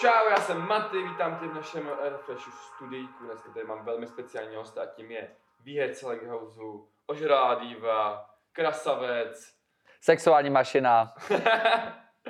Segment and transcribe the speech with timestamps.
[0.00, 3.24] Čau, já jsem Maty, vítám tě v našem Refreshu studijku.
[3.24, 5.28] Dneska tady mám velmi speciální hosta a tím je
[5.64, 6.60] výherce Leghouse,
[7.06, 9.52] ožralá diva, krasavec.
[10.00, 11.14] Sexuální mašina,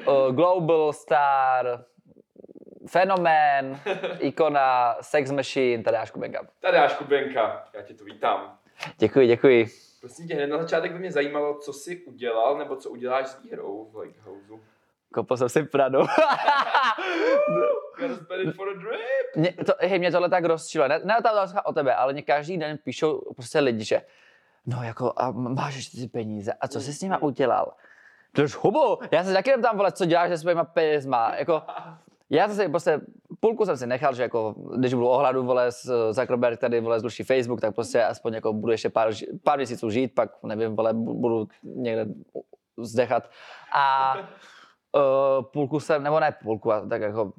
[0.07, 1.85] uh, global star,
[2.89, 3.81] fenomén,
[4.19, 6.47] ikona, sex machine, Tadeáš Kubenka.
[6.61, 8.59] Tadeáš Kubenka, já tě tu vítám.
[8.99, 9.67] Děkuji, děkuji.
[10.01, 13.43] Prosím tě, hned na začátek by mě zajímalo, co jsi udělal, nebo co uděláš s
[13.43, 14.78] výhrou v Leghouse.
[15.15, 15.99] Kopl jsem si Pradu.
[19.37, 20.89] Mě, to, hej, mě tohle tak rozčilo.
[20.89, 24.03] Ne, ne ta otázka o tebe, ale mě každý den píšou prostě lidi, že
[24.67, 27.73] no jako a máš ještě ty peníze a co jsi s nima udělal?
[28.33, 31.63] To už hubu, já se taky tam vole, co děláš se svýma penězma, jako
[32.31, 33.01] já si prostě,
[33.41, 35.71] půlku jsem si nechal, že jako, když budu ohladu, vole,
[36.11, 39.13] Zuckerberg tady, vole, zruší Facebook, tak prostě aspoň jako budu ještě pár,
[39.45, 42.07] pár měsíců žít, pak nevím, vole, budu někde
[42.77, 43.31] zdechat.
[43.73, 44.17] A
[44.93, 47.33] uh, půlku jsem, nebo ne půlku, tak jako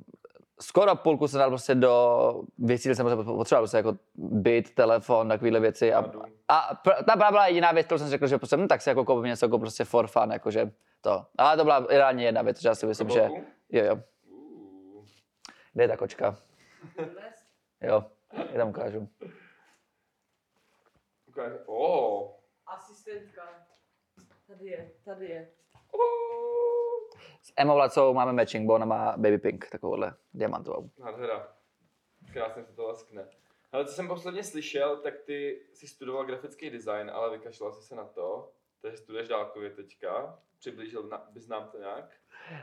[0.61, 5.59] skoro půlku jsem dal prostě do věcí, kde jsem potřeboval prostě jako byt, telefon, takovéhle
[5.59, 5.93] věci.
[5.93, 5.99] A,
[6.47, 8.89] a pr- ta byla jediná věc, kterou jsem si řekl, že prostě, hm, tak si
[8.89, 11.25] jako koupím něco jako prostě for fun, jakože to.
[11.37, 13.29] Ale to byla reálně jedna věc, že já si myslím, že
[13.69, 13.99] jo, jo.
[15.73, 16.37] Kde je ta kočka?
[17.81, 18.05] Jo,
[18.51, 19.09] já tam ukážu.
[21.29, 21.51] Okay.
[21.65, 22.31] Oh.
[22.67, 23.41] Asistentka.
[24.47, 25.49] Tady je, tady je.
[25.91, 26.88] Oh.
[27.43, 30.89] S Emou Lacou máme matching, bo ona má baby pink, takovouhle diamantovou.
[30.97, 31.47] Nádhera.
[32.33, 33.27] Krásně se to laskne.
[33.71, 37.95] Ale co jsem posledně slyšel, tak ty si studoval grafický design, ale vykašlal jsi se
[37.95, 38.51] na to.
[38.81, 40.39] Takže studuješ dálkově teďka.
[40.59, 42.05] Přiblížil na, bys nám to nějak?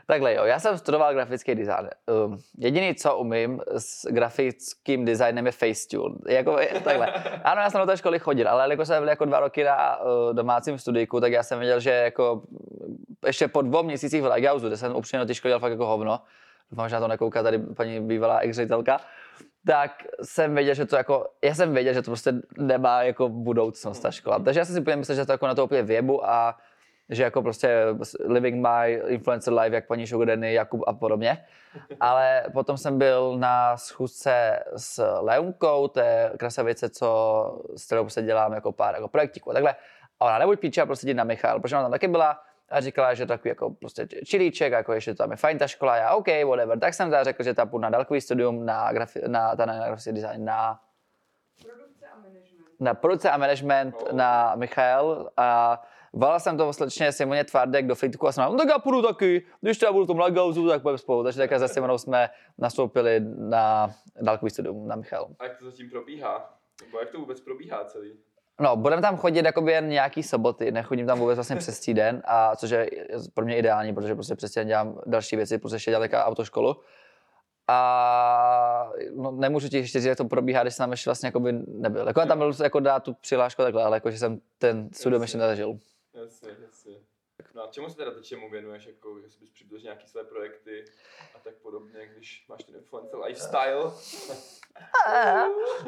[0.07, 1.89] Takhle jo, já jsem studoval grafický design.
[2.25, 6.15] Um, jediný, co umím s grafickým designem je Facetune.
[6.27, 7.13] Jako, takhle.
[7.43, 10.01] Ano, já jsem do té školy chodil, ale jako jsem byl jako dva roky na
[10.01, 12.43] uh, domácím studijku, tak já jsem věděl, že jako
[13.25, 16.21] ještě po dvou měsících v Legausu, kde jsem upřímně té školy dělal fakt jako hovno,
[16.71, 18.57] doufám, že na to nekouká tady paní bývalá ex
[19.67, 19.91] tak
[20.23, 24.11] jsem věděl, že to jako, já jsem věděl, že to prostě nemá jako budoucnost ta
[24.11, 24.39] škola.
[24.39, 26.57] Takže já jsem si úplně myslel, že to jako na to úplně věbu a
[27.09, 27.85] že jako prostě
[28.25, 31.45] living my influencer life, jak paní Danny, Jakub a podobně.
[31.99, 38.21] Ale potom jsem byl na schůzce s Leunkou, to je krasavice, co, s kterou prostě
[38.21, 39.75] dělám jako pár jako projektíků a takhle.
[40.19, 42.39] A ona nebuď píče, prostě jít na Michal, protože ona tam taky byla
[42.69, 46.15] a říkala, že takový jako prostě čilíček, jako ještě tam je fajn ta škola, já
[46.15, 46.79] OK, whatever.
[46.79, 50.11] Tak jsem řekl, že tam půjdu na dálkový studium na, grafi, na, na, na grafický
[50.11, 50.79] design, na,
[51.63, 52.79] Produkce a management.
[52.79, 54.15] na produkce a management Oh.
[54.15, 55.81] na Michal a
[56.13, 59.45] volal jsem to slečně Simoně Tvardek do Flitku a jsem no tak já půjdu taky,
[59.61, 61.23] když teda budu v tom Lagauzu, tak půjdeme spolu.
[61.23, 63.91] Takže takhle se Simonou jsme nastoupili na
[64.21, 65.27] dálkový studium na Michal.
[65.39, 66.53] A jak to zatím probíhá?
[66.85, 68.13] Nebo jak to vůbec probíhá celý?
[68.61, 72.55] No, budeme tam chodit jakoby jen nějaký soboty, nechodím tam vůbec vlastně přes týden, a
[72.55, 72.89] což je
[73.33, 76.75] pro mě ideální, protože prostě přes týden dělám další věci, protože ještě dělám autoškolu.
[77.67, 81.53] A no, nemůžu ti ještě říct, jak to probíhá, když jsem tam ještě vlastně jakoby
[81.67, 82.07] nebyl.
[82.07, 85.37] Jako tam byl jako dát tu přihlášku takhle, ale jako, že jsem ten studium ještě
[85.37, 85.79] nezažil.
[86.13, 86.93] Jasně, jasně.
[87.57, 90.85] No a čemu se teda teď čemu věnuješ, jako, jestli bys přibližil nějaký své projekty
[91.35, 93.91] a tak podobně, když máš ten influencer lifestyle?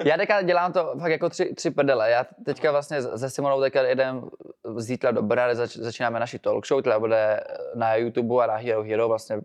[0.03, 2.11] Já teďka dělám to fakt jako tři, tři prdele.
[2.11, 4.29] Já teďka vlastně se Simonou teďka jedem
[4.77, 7.39] zítra do Brna, zač, začínáme naši talk show, která bude
[7.75, 9.41] na YouTube a na Hero Hero vlastně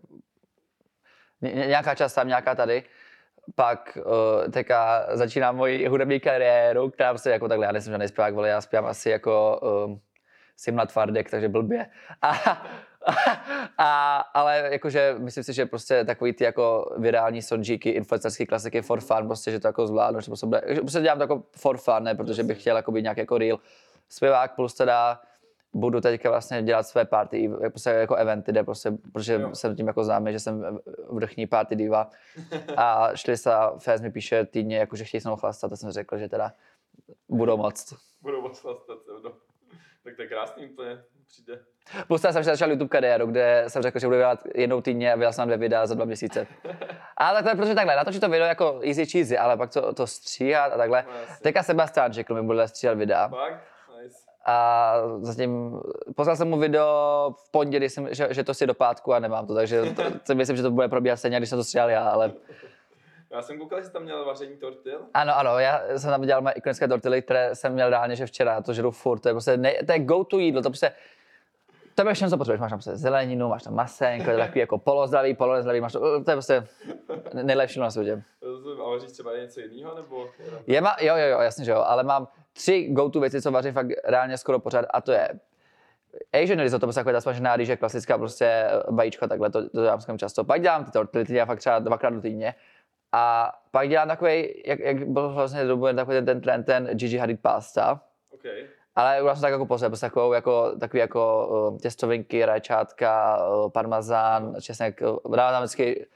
[1.41, 2.85] ně- ně- nějaká část tam, nějaká tady.
[3.55, 8.35] Pak uh, teďka začínám moji hudební kariéru, která prostě jako takhle, já nejsem žádný zpěvák,
[8.35, 10.01] vole, já zpívám asi jako um,
[10.57, 11.87] Simla Tvardek, takže blbě.
[12.23, 12.33] A,
[13.79, 19.01] a, ale jakože myslím si, že prostě takový ty jako virální sonžíky, influencerský klasiky for
[19.01, 22.03] fun, prostě, že to jako zvládnu, že prostě, bude, prostě dělám to jako for fun,
[22.03, 23.59] ne, protože bych chtěl jako být nějak jako real
[24.09, 25.21] zpěvák, plus teda
[25.73, 29.55] budu teďka vlastně dělat své party, prostě jako eventy, kde prostě, protože Jo.
[29.55, 30.79] jsem tím jako známý, že jsem
[31.11, 32.11] vrchní party diva.
[32.77, 35.91] A šli se, Fez mi píše týdně, jako, že chtějí se mnou chlastat, a jsem
[35.91, 36.53] řekl, že teda
[37.29, 37.95] budou moc.
[38.23, 39.33] Budou moc chlastat, no.
[40.05, 41.61] Tak to je krásný úplně, přijde.
[42.09, 45.17] Plus jsem ještě začal YouTube kariéru, kde jsem řekl, že budu dělat jednou týdně a
[45.17, 46.47] vydal jsem dvě videa za dva měsíce.
[47.17, 49.95] A tak to je protože takhle, natočit to video jako easy cheesy, ale pak to,
[49.95, 51.05] to stříhat a takhle.
[51.07, 51.13] No.
[51.43, 53.29] Teďka Sebastian řekl mi, bude stříhat videa.
[53.29, 53.61] Fakt?
[54.03, 54.17] Nice.
[54.47, 55.81] A zatím
[56.17, 59.47] poslal jsem mu video v pondělí, jsem, že, že, to si do pátku a nemám
[59.47, 62.09] to, takže to, to myslím, že to bude probíhat stejně, když jsem to stříhal já,
[62.09, 62.33] ale
[63.35, 65.01] Já jsem koukal, že jsi tam měl vaření tortil.
[65.15, 68.63] ano, ano, já jsem tam dělal moje ikonické tortily, které jsem měl reálně, že včera,
[68.63, 70.93] to žeru furt, to je prostě, ne, to je go to jídlo, to prostě,
[71.95, 74.61] to je všechno, co potřebuješ, máš tam prostě zeleninu, máš tam masenko, je to takový
[74.61, 76.67] jako polozdravý, polonezdravý, máš to, to je prostě
[77.43, 78.23] nejlepší na světě.
[78.85, 80.29] A vaříš třeba něco jiného, nebo?
[80.67, 83.73] Je ma, jo, jo, jo, jasně, že jo, ale mám tři go-to věci, co vařím
[83.73, 85.29] fakt reálně skoro pořád a to je
[86.33, 90.45] Asian risotto, prostě taková ta smažená rýže, klasická prostě vajíčko, takhle, to, to dělám často.
[90.45, 92.55] Pak dělám ty tortily, ty dělám fakt třeba dvakrát do týdně.
[93.17, 97.19] A pak dělám takový, jak, jak byl vlastně dobu takový ten, ten trend, ten Gigi
[97.19, 98.01] Hadid pasta.
[98.31, 98.45] OK.
[98.97, 103.71] Ale udělal jsem tak jako pozdě, prostě takovou, jako, takový jako uh, těstovinky, rajčátka, uh,
[103.71, 106.07] parmazán, česnek, uh, dávám tam vždycky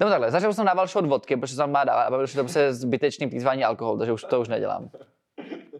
[0.00, 3.30] nebo takhle, začal jsem dával shot vodky, protože jsem má dávat, aby to prostě zbytečný
[3.30, 4.90] plýtvání alkohol, takže už to už nedělám.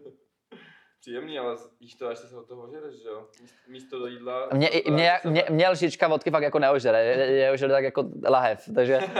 [1.02, 3.26] Příjemný, ale jíš to, až se od toho ožereš, že jo?
[3.42, 4.48] Míst- Místo do jídla...
[4.52, 7.84] Mě, to- mě, to- mě, mě lžička vodky fakt jako neožere, je, je ožere tak
[7.84, 9.00] jako lahev, takže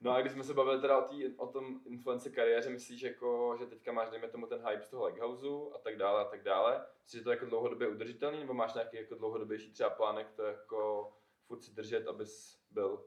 [0.00, 3.56] No a když jsme se bavili teda o, tý, o tom influencer kariéře, myslíš, jako,
[3.58, 6.42] že teďka máš, dejme tomu, ten hype z toho Leghouseu a tak dále a tak
[6.42, 6.80] dále.
[7.04, 10.42] Myslíš, že to je jako dlouhodobě udržitelný, nebo máš nějaký jako dlouhodobější třeba plánek to
[10.42, 11.08] jako
[11.46, 13.00] furt si držet, abys byl?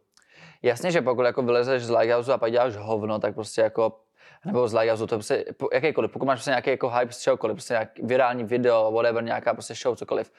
[0.62, 4.00] jasně, že pokud jako vylezeš z Lighthouse a pak děláš hovno, tak prostě jako
[4.46, 7.74] nebo z Lighthouse, to prostě jakýkoliv, pokud máš prostě nějaký jako hype z čehokoliv, prostě
[7.74, 10.32] nějaký virální video, whatever, nějaká prostě show, cokoliv,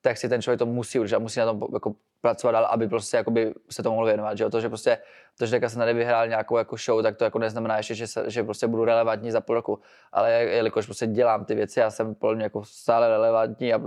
[0.00, 3.16] tak si ten člověk to musí udržet, musí na tom jako pracovat dál, aby prostě
[3.16, 4.50] jakoby se tomu mohl věnovat, že?
[4.50, 4.98] To, že prostě,
[5.38, 8.30] to, že jsem tady vyhrál nějakou jako show, tak to jako neznamená ještě, že, se,
[8.30, 9.80] že prostě budu relevantní za půl roku,
[10.12, 13.80] ale jelikož prostě dělám ty věci, já jsem podle mě jako stále relevantní a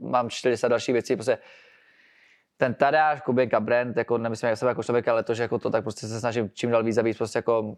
[0.00, 1.38] mám 40 dalších věcí, prostě
[2.56, 5.70] ten Tadáš, Kuběnka brand, jako nemyslím jak sebe jako člověka, ale to, že jako to,
[5.70, 7.76] tak prostě se snažím čím dál víc a víc prostě jako.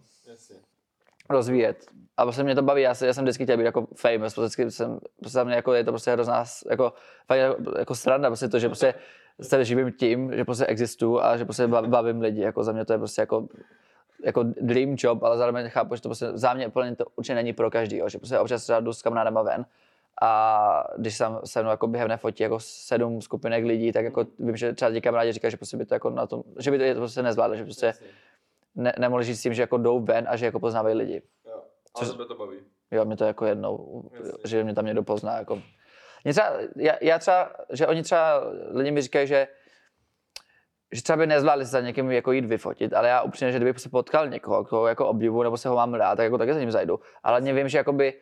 [1.30, 1.86] Rozvíjet.
[2.16, 4.70] A prostě mě to baví, já, se, já jsem vždycky chtěl být jako famous, prostě
[4.70, 6.92] jsem, prostě mě jako je to prostě hrozná, jako,
[7.26, 8.94] fakt jako, jako sranda, prostě to, že prostě
[9.40, 12.84] se živím tím, že prostě existuju a že prostě bav- bavím lidi, jako za mě
[12.84, 13.48] to je prostě jako,
[14.24, 17.52] jako dream job, ale zároveň chápu, že to prostě za mě plně to určitě není
[17.52, 19.66] pro každýho, že prostě občas třeba jdu s kamarádama ven
[20.22, 24.56] a když jsem se mnou jako během fotí jako sedm skupinek lidí, tak jako vím,
[24.56, 26.84] že třeba ti kamarádi říkají, že prostě by to jako na tom, že by to,
[26.84, 27.94] je to prostě nezvládli, že prostě.
[28.74, 31.22] Ne, nemohli žít s tím, že jako jdou ven a že jako poznávají lidi.
[31.46, 31.62] Jo.
[31.94, 32.56] Ale tebe to baví.
[32.90, 34.32] Jo, mě to jako jednou, Jasně.
[34.44, 35.38] že mě tam někdo pozná.
[35.38, 35.62] Jako.
[36.24, 39.48] Mě třeba, já, já třeba, že oni třeba, lidi mi říkají, že
[40.92, 43.78] že třeba by nezvládli se za někým jako jít vyfotit, ale já upřímně, že kdybych
[43.78, 46.60] se potkal někoho, koho jako obdivu, nebo se ho mám rád, tak jako taky za
[46.60, 47.00] ním zajdu.
[47.22, 48.14] Ale mě vím, že jakoby,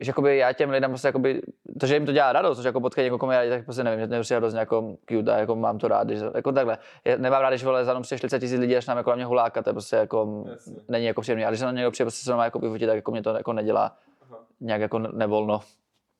[0.00, 1.40] že jakoby já těm lidem prostě jakoby,
[1.80, 4.00] to, že jim to dělá radost, že jako potkat někoho, komu já tak prostě nevím,
[4.00, 6.78] že to je hrozně jako cute a jako mám to rád, když, jako takhle.
[7.04, 9.16] Já nemám rád, když vole za mnou přijde 40 tisíc lidí, až nám jako na
[9.16, 10.76] mě huláka, to je prostě jako, Jasně.
[10.88, 11.44] není jako příjemný.
[11.44, 13.30] A když se na někdo přijde prostě se mnou jako vyfotit, tak jako mě to
[13.36, 14.38] jako nedělá Aha.
[14.60, 15.60] nějak jako ne- nevolno.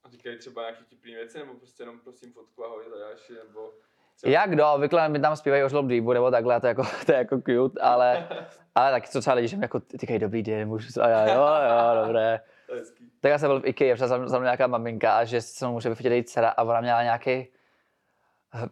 [0.05, 3.71] A říkají třeba nějaký vtipný věci, nebo prostě jenom prosím fotku ahoj Tadáši, nebo...
[4.27, 7.19] Jak kdo, obvykle mi tam zpívají o dýbu nebo takhle, to je jako, to je
[7.19, 8.29] jako cute, ale,
[8.75, 11.43] ale taky co třeba lidi, že mi jako říkají dobrý den, můžu, a já jo,
[11.43, 12.41] jo, dobré.
[12.69, 13.11] To hezký.
[13.21, 15.73] Tak já jsem byl v IKEA, přišla za mnou nějaká maminka a že se mnou
[15.73, 17.49] může vyfotit její dcera a ona měla nějaký,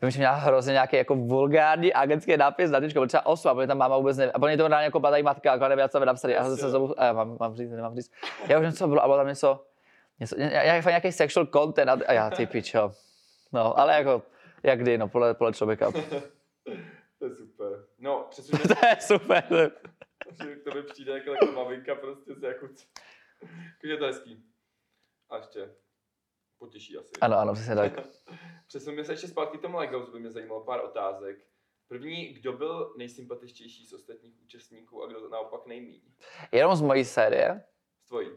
[0.02, 3.66] Vím, že měla hrozně nějaký jako vulgární agentský nápis na tyčko, třeba osm, a protože
[3.66, 4.32] tam máma vůbec nevím.
[4.34, 6.36] A pro to reálně jako padají matka, jako nevěděla, co mi napsali.
[6.36, 8.12] A já jsem se znovu, a já mám, mám říct, nemám říct.
[8.48, 9.64] Já už něco bylo, a bylo tam něco,
[10.20, 12.92] něco nějaký, nějaký sexual content a, a já ty pičo.
[13.52, 14.22] No, ale jako,
[14.62, 15.92] jak kdy, no, podle, podle člověka.
[17.18, 17.84] To je super.
[17.98, 19.44] No, přesuňme to je super.
[20.60, 22.66] k tobě přijde jako maminka prostě se jako...
[23.82, 24.44] Je to hezký.
[25.30, 25.74] A ještě
[26.58, 27.12] potěší asi.
[27.20, 27.92] Ano, ano, přesně tak.
[28.66, 31.36] Přesuneme se ještě zpátky k tomu Lighthouse, by mě zajímalo pár otázek.
[31.88, 36.00] První, kdo byl nejsympatičtější z ostatních účastníků a kdo naopak nejmíň?
[36.52, 37.64] Jenom z mojí série.
[38.04, 38.28] Z tvojí.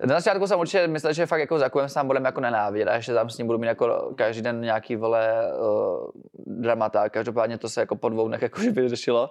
[0.00, 3.14] Na začátku jsem určitě myslel, že fakt jako Zakujem sám budeme jako nenávidět a že
[3.14, 7.08] tam s ním budu mít jako každý den nějaký vole uh, dramata.
[7.08, 9.30] Každopádně to se jako po dvou dnech jako vyřešilo.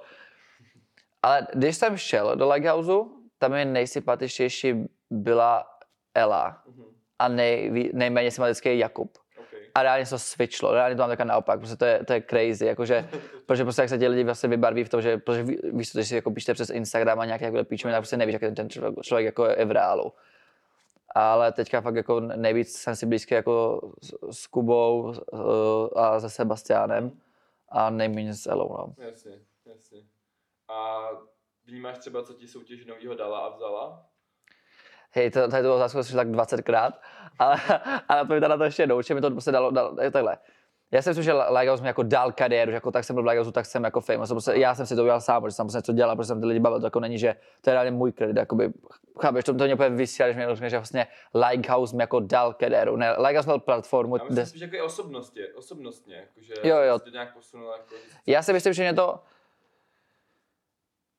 [1.22, 4.74] Ale když jsem šel do Lighthouseu, tam mi nejsympatičtější
[5.10, 5.68] byla
[6.16, 6.84] Ela Mhm.
[7.20, 9.18] a nej, nejméně sympatický Jakub.
[9.40, 9.60] Okay.
[9.76, 12.24] A reálně se to switchlo, reálně to mám takhle naopak, prostě to je, to je
[12.30, 13.10] crazy, jakože,
[13.46, 15.98] protože prostě jak se ti lidi vlastně vybarví v tom, že protože ví- víš, to,
[15.98, 18.56] když si jako píšete přes Instagram a nějaké jako píčeme, tak prostě nevíš, jak ten,
[18.56, 20.14] ten člověk, člověk jako je v reálu.
[21.16, 26.30] Ale teďka fakt jako nejvíc jsem si blízký jako s, s Kubou uh, a se
[26.30, 27.12] Sebastianem
[27.70, 28.94] a nejméně s Elou, no.
[28.98, 29.32] Jasně,
[29.66, 30.00] jasně.
[30.68, 31.08] A
[31.65, 34.05] vnímáš třeba, co ti soutěž novýho dala a vzala?
[35.12, 36.91] Hej, to, tady tu otázku slyšel tak 20krát,
[37.39, 37.58] ale,
[38.10, 40.38] ale to mi teda to ještě jednou, mi to prostě dalo, dalo je takhle.
[40.93, 43.25] Já jsem si, že Lighthouse mi jako dal kariéru, že jako tak jsem byl v
[43.25, 44.29] Lighthouse, tak jsem jako famous.
[44.29, 46.48] Prostě, já jsem si to udělal sám, protože jsem prostě něco dělal, protože jsem ty
[46.48, 48.74] lidi bavil, to jako není, že to je reálně můj kredit, jakoby,
[49.22, 51.08] chápeš, to, to mě úplně vysílá, když mi řekne, že vlastně
[51.50, 52.96] Lighthouse mi jako dal kariéru.
[52.96, 57.00] Ne, Lighthouse měl platformu, Já myslím, že jako je osobnostně, osobnostně, jakože Jo, jo.
[57.00, 57.77] to nějak posunula.
[57.77, 57.96] Jako,
[58.27, 59.20] Já si myslím, že mě to,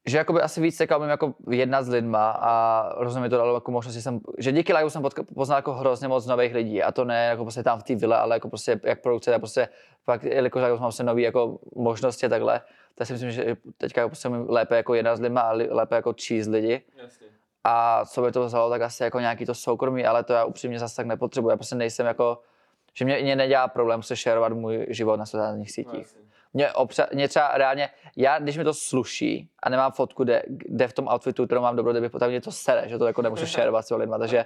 [0.07, 3.71] že jakoby asi víc se umím jako jednat s lidma a rozumím to dalo jako
[3.71, 5.03] možnost, že jsem, že díky live jsem
[5.35, 8.19] poznal jako hrozně moc nových lidí a to ne jako prostě tam v té vile,
[8.19, 9.69] ale jako prostě jak produkce, tak prostě
[10.05, 12.61] fakt, jelikož jako mám se nový jako možnosti a takhle,
[12.95, 16.13] tak si myslím, že teďka jako prostě lépe jako jednat s lidma a lépe jako
[16.13, 17.27] číst lidi Jasně.
[17.65, 20.79] A co by to vzalo, tak asi jako nějaký to soukromí, ale to já upřímně
[20.79, 21.51] zase tak nepotřebuji.
[21.51, 22.41] Já prostě nejsem jako,
[22.95, 25.99] že mě, mě nedělá problém se šerovat můj život na sociálních No, sítích.
[26.01, 26.21] jasně.
[26.55, 30.89] Mě, obča- mě třeba reálně, já když mi to sluší a nemám fotku, kde, kde
[30.89, 33.87] v tom outfitu, kterou mám dobrou, tak mě to sere, že to jako nemůžu šerovat
[33.87, 34.45] s lidma, takže,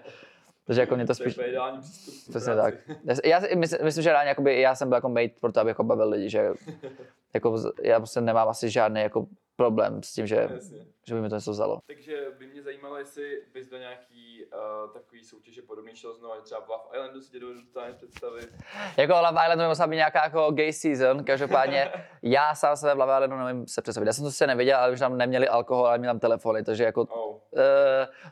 [0.65, 2.15] takže jako mě to To je spíš, úplně ideální přístup.
[2.27, 2.77] k přesně práci.
[2.87, 2.97] tak.
[3.25, 5.85] Já, myslím, myslím, že reálně jakoby, já jsem byl jako made pro to, aby jako
[5.85, 6.49] bavil lidi, že
[7.35, 9.27] jako, já prostě nemám asi žádný jako
[9.59, 10.87] problém s tím, že, Jasně.
[11.09, 11.79] že by mi to něco vzalo.
[11.87, 16.61] Takže by mě zajímalo, jestli bys do nějaký uh, takový soutěže podobný šel znovu, třeba
[16.61, 17.61] v Love Islandu si tě dovedu
[17.97, 18.49] představit.
[18.97, 22.99] Jako Love Island by musela být nějaká jako gay season, každopádně já sám sebe v
[22.99, 24.07] Love Islandu nevím se představit.
[24.07, 26.85] Já jsem to sice neviděl, ale už tam neměli alkohol, ale měli tam telefony, takže
[26.85, 27.35] jako Oh.
[27.35, 27.41] Uh,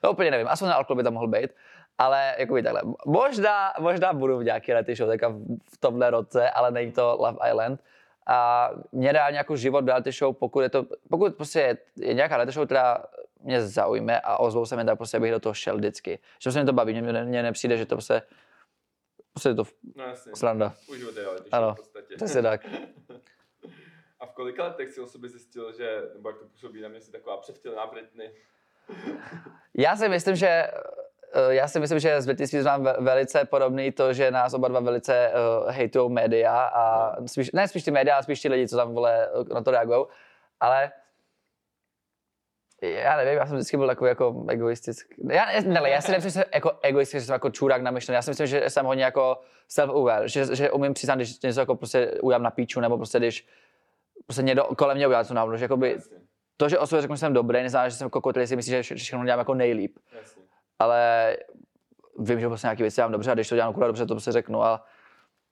[0.05, 1.51] no úplně nevím, aspoň na alkohol by tam mohl být,
[1.99, 2.83] ale jako by takhle.
[3.07, 5.19] Možná, možná budu v nějaký reality show v,
[5.75, 7.81] v tomhle roce, ale není to Love Island.
[8.27, 12.15] A mě reálně jako život v reality show, pokud je to, pokud prostě je, je
[12.15, 13.05] nějaká reality show, která
[13.41, 16.19] mě zaujme a ozvou se mi, tak prostě bych do toho šel vždycky.
[16.43, 18.23] Že se mi to baví, mně, mně nepřijde, že to prostě,
[19.33, 19.65] prostě je to
[19.95, 20.33] No jasně.
[20.37, 20.75] sranda.
[20.91, 21.73] Uživot je, ale to Ano.
[21.75, 22.15] v podstatě.
[22.17, 22.67] Přesně tak.
[24.21, 27.01] A v kolika letech si o sobě zjistil, že, nebo jak to působí na mě,
[27.01, 28.31] jsi taková převtělená Britney?
[29.75, 30.71] Já si myslím, že
[31.49, 34.69] já si myslím, že s Britney Spears mám ve- velice podobný to, že nás oba
[34.69, 35.33] dva velice
[35.65, 38.95] uh, hejtujou média a spíš, ne spíš ty média, ale spíš ti lidi, co tam
[38.95, 40.05] vole, eh, na to reagují.
[40.61, 40.93] Ale
[42.83, 45.15] já nevím, já jsem vždycky byl takový jako egoistický.
[45.31, 48.15] Já, ne, já si nemyslím, že jsem jako egoistický, že jsem jako čurák namyšlený.
[48.15, 49.41] Já si myslím, že jsem hodně jako
[49.71, 53.47] self-aware, že, že umím přiznat, když něco jako prostě udělám na píču, nebo prostě když
[54.27, 55.99] prostě někdo kolem mě udělá něco náhodou, že jakoby,
[56.57, 58.81] to, že o sobě řeknu, že jsem dobrý, neznamená, že jsem kokot, si myslí, že
[58.83, 60.43] vše- všechno dělám jako nejlíp jasně.
[60.79, 61.37] Ale
[62.19, 64.33] vím, že prostě nějaké věci dělám dobře a když to dělám kurva dobře, to prostě
[64.33, 64.85] řeknu a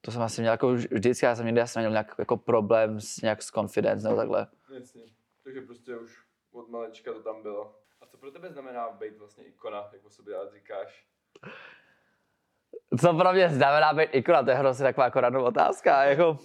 [0.00, 3.00] to jsem asi měl jako vž- vždycky, já jsem někdy asi neměl nějak jako problém
[3.00, 4.46] s nějak s confidence nebo takhle.
[4.74, 5.02] Jasně.
[5.44, 6.18] Takže prostě už
[6.52, 7.78] od malečka to tam bylo.
[8.00, 11.06] A co pro tebe znamená být vlastně ikona, jak o sobě rád říkáš?
[13.00, 16.38] Co pro mě znamená být ikona, to je hrozně taková jako otázka, jako,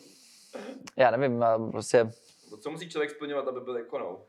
[0.97, 2.11] já nevím, prostě,
[2.57, 4.19] co musí člověk splňovat, aby byl ikonou?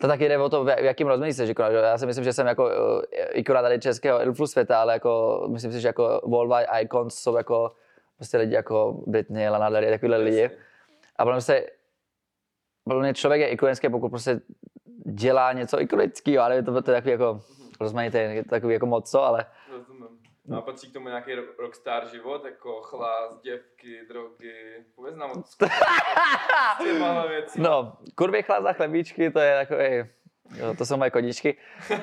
[0.00, 1.76] to taky jde o to, v jakým rozměru jsi ikona, že?
[1.76, 5.72] já si myslím, že jsem jako uh, ikona tady českého influ světa, ale jako, myslím
[5.72, 7.72] si, že jako worldwide icons jsou jako
[8.16, 10.50] prostě lidi jako Britney, Lana Del Rey, takovýhle lidi.
[11.16, 11.66] A podle mě se,
[12.84, 14.40] podle mě člověk je ikonický, pokud prostě
[15.06, 17.40] dělá něco ikonického, ale to, to je takový jako
[17.80, 19.46] rozmanitý, je to takový jako moc co, ale.
[20.48, 25.30] No a patří k tomu nějaký ro- rockstar život, jako chlás, děvky, drogy, pověz nám
[25.30, 25.56] o s
[26.82, 27.60] těma věci.
[27.60, 29.84] no, kurvy chlad za chlebíčky, to je takový,
[30.56, 31.56] jo, to jsou moje kodičky.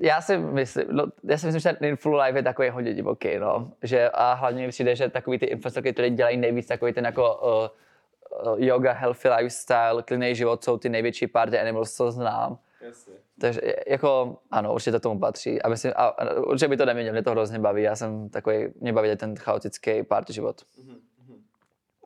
[0.00, 3.38] Já si myslím, no, já si myslím, že ten influ life je takový hodně divoký,
[3.38, 3.72] no.
[3.82, 7.34] Že, a hlavně mi přijde, že takový ty influencerky, které dělají nejvíc takový ten jako
[7.36, 12.58] uh, yoga, healthy lifestyle, klidný život, jsou ty největší party animals, co znám.
[12.80, 13.14] Jasně.
[13.40, 15.62] Takže jako, ano, určitě to tomu patří.
[15.62, 17.82] A, myslím, a, a určitě by to neměnil, mě to hrozně baví.
[17.82, 20.62] Já jsem takový, mě baví ten chaotický party život.
[20.78, 21.42] Mhm, mhm.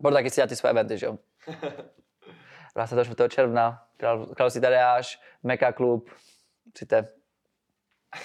[0.00, 1.18] Budu taky si dělat ty své eventy, že jo?
[2.74, 3.28] 24.
[3.28, 6.10] června, Král, Království Tadeáš, Meka klub,
[6.72, 7.08] přijďte.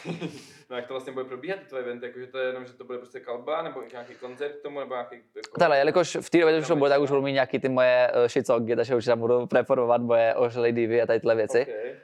[0.69, 2.83] No jak to vlastně bude probíhat, ty tvoje eventy, jakože to je jenom, že to
[2.83, 5.15] bude prostě kalba, nebo nějaký koncert k tomu, nebo nějaký...
[5.15, 5.59] Jako...
[5.59, 8.11] Takhle, jelikož v té době už to bude, tak už budu mít nějaký ty moje
[8.15, 11.61] uh, shitsongy, takže už tam budu preformovat moje ožilé divy a tady tyhle věci.
[11.61, 11.94] Okay.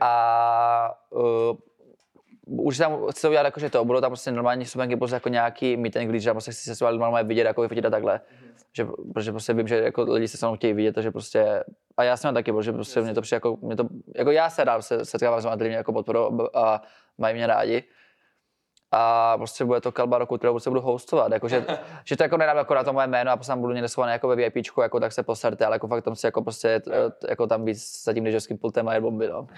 [0.00, 1.56] A uh,
[2.46, 5.76] už tam chci to udělat jakože to, budou tam prostě normální vstupenky, prostě jako nějaký
[5.76, 8.20] meet and greet, že prostě chci se s vámi normálně vidět, jako vyfotit a takhle.
[8.72, 11.64] Že, protože prostě vím, že jako lidi se se mnou chtějí vidět, takže prostě,
[11.96, 14.64] a já jsem taky, protože prostě mě to přijde jako, mě to, jako já se
[14.64, 16.82] rád se setkávám s mě jako podporu a
[17.18, 17.84] mají mě rádi.
[18.90, 21.32] A prostě bude to kalba roku, kterou se budu hostovat.
[21.32, 21.66] Jako, že,
[22.04, 24.12] že, to jako nedám jako na to moje jméno a prostě tam budu někde schovaný
[24.12, 26.82] jako ve VIPčku, jako tak se poserte, ale jako fakt tam si jako prostě,
[27.28, 29.46] jako tam být za tím DJovským pultem a jet bomby, no.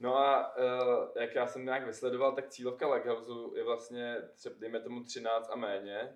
[0.00, 4.80] No a uh, jak já jsem nějak vysledoval, tak cílovka Leghouse je vlastně, třeba, dejme
[4.80, 6.08] tomu 13 a méně.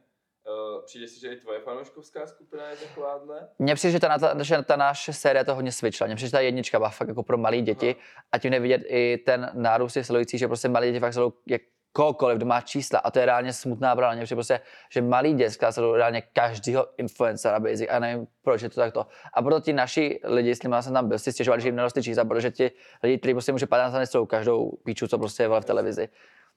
[0.47, 3.49] Uh, přijde si, že i tvoje fanouškovská skupina je takováhle?
[3.59, 6.07] Mně přijde, že ta, ta, že ta naše série to hodně switchla.
[6.07, 7.97] Mně přijde, že ta jednička byla fakt jako pro malé děti
[8.33, 11.63] a tím nevidět i ten nárůst těch sledujících, že prostě malé děti fakt sledují jak
[11.93, 14.25] kohokoliv, kdo má čísla a to je reálně smutná pravda.
[14.25, 18.81] Přijde prostě, že malí děcka sledují reálně každého influencera basic a nevím, proč je to
[18.81, 19.07] takto.
[19.35, 22.03] A proto ti naši lidi, s nimi jsem tam byl, si stěžovali, že jim nerostly
[22.03, 22.71] čísla, protože ti
[23.03, 26.09] lidi, kteří prostě může padat na jsou každou píču, co prostě je v televizi.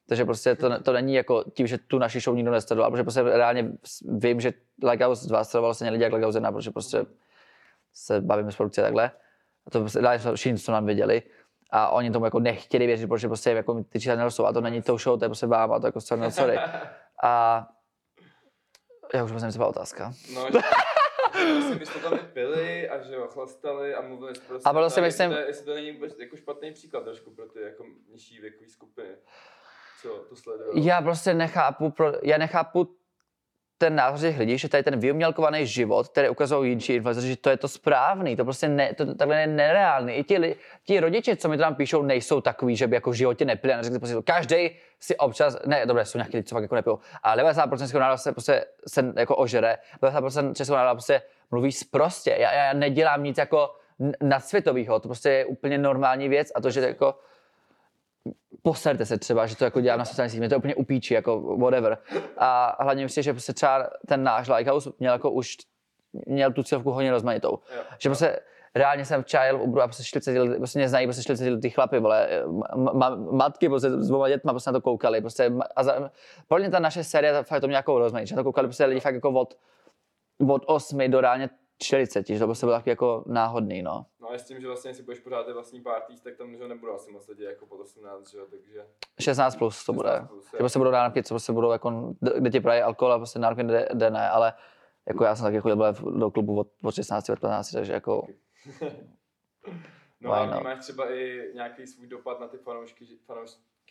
[0.08, 3.24] Takže prostě to, to není jako tím, že tu naši show nikdo nesledoval, protože prostě
[3.24, 3.72] reálně
[4.08, 7.06] vím, že Lighthouse 2 sledovalo se lidi jak Lighthouse 1, protože prostě
[7.94, 9.12] se bavíme s produkcí takhle.
[9.68, 10.00] A to prostě
[10.36, 11.22] všichni, co nám viděli.
[11.72, 14.82] A oni tomu jako nechtěli věřit, protože prostě jako ty čísla nerostou a to není
[14.82, 16.60] tou show, to je prostě vám a to jako sorry, no, sorry.
[17.24, 17.68] A
[19.14, 20.14] já už co byla otázka.
[20.34, 20.60] No, že,
[21.54, 24.70] Vlastně my jsme tam pili a že chlastali a mluvili prostě.
[24.70, 27.46] A bylo si myslím- Jestli to, jestli to není vůbec jako špatný příklad trošku pro
[27.46, 29.08] ty jako nižší věkové skupiny.
[30.02, 30.86] Co to sledují.
[30.86, 32.96] Já prostě nechápu, pro, já nechápu
[33.78, 37.50] ten názor těch lidí, že tady ten vyumělkovaný život, který ukazují jinší influenceři, že to
[37.50, 40.14] je to správný, to prostě ne, to, takhle je nereálný.
[40.14, 43.14] I ti, ti rodiče, co mi to tam píšou, nejsou takový, že by jako v
[43.14, 46.62] životě nepili a neřekli prostě, každý si občas, ne, dobré, jsou nějaký lidi, co fakt
[46.62, 51.22] jako nepijou, ale 90% českého národa se prostě se jako ožere, 90% českého národa prostě
[51.52, 52.36] mluví sprostě.
[52.40, 56.70] Já, já nedělám nic jako n- nadsvětovýho, to prostě je úplně normální věc a to,
[56.70, 57.16] že jako
[58.66, 61.58] poserte se třeba, že to jako dělám na sociálních sítích, mě to úplně upíčí, jako
[61.58, 61.98] whatever.
[62.38, 65.58] A hlavně myslím, že prostě třeba ten náš Likehouse měl jako už,
[66.28, 67.50] měl tu cílovku hodně rozmanitou.
[67.50, 67.84] Jo.
[68.00, 68.40] Že prostě
[68.76, 71.50] reálně jsem včera jel v Uberu a prostě 40 let, prostě mě znají prostě 40
[71.50, 72.30] let ty chlapy, vole,
[72.76, 76.12] ma, ma, matky prostě s dvoma dětma prostě na to koukali, prostě a za,
[76.48, 78.86] podle mě ta naše série fakt to měla nějakou rozmanit, že na to koukali prostě
[78.86, 79.58] lidi fakt jako od,
[80.50, 81.50] od 8 do reálně
[81.82, 84.06] 40, že to prostě bylo taky jako náhodný, no.
[84.36, 86.68] No a s tím, že vlastně si budeš pořád ty vlastní parties, tak tam že
[86.68, 88.88] nebudou asi moc lidí jako pod 18, že jo, takže
[89.20, 90.10] 16 plus to bude.
[90.10, 93.18] 16 plus, Že prostě budou nároky, co prostě budou jako, kde ti prají alkohol a
[93.18, 94.54] prostě nároky jde, jde ne, ale
[95.06, 98.28] jako já jsem taky chodil do klubu od, od 16, od 15, takže jako
[100.22, 103.16] No a máš třeba i nějaký svůj dopad na ty fanoušky, že-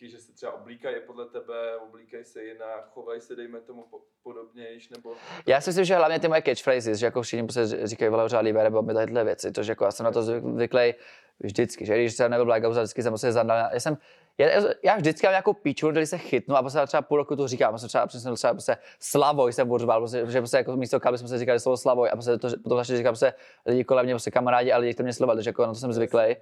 [0.04, 4.00] fanoušky, že se třeba oblíkají podle tebe, oblíkají se jinak, chovají se, dejme tomu po,
[4.23, 5.14] podobnějš, nebo...
[5.46, 8.42] Já si myslím, že hlavně ty moje catchphrases, že jako všichni prostě říkají, vole, pořád
[8.42, 10.94] nebo mi tyhle věci, to, že jako já jsem na to zvyklý
[11.40, 13.99] vždycky, že když jsem nebyl Black House, vždycky jsem prostě zadal, já jsem,
[14.38, 14.49] já,
[14.84, 17.70] já vždycky mám nějakou píču, když se chytnu a prostě třeba půl roku to říkám,
[17.70, 21.28] prostě třeba přesně třeba prostě Slavoj jsem urval, prostě, že prostě jako místo káby jsme
[21.28, 23.34] se říkali slovo Slavoj a prostě to, potom začali říkat prostě
[23.66, 25.92] lidi kolem mě, prostě kamarádi, ale lidi, kteří mě sledovali, takže jako na to jsem
[25.92, 26.37] zvyklý.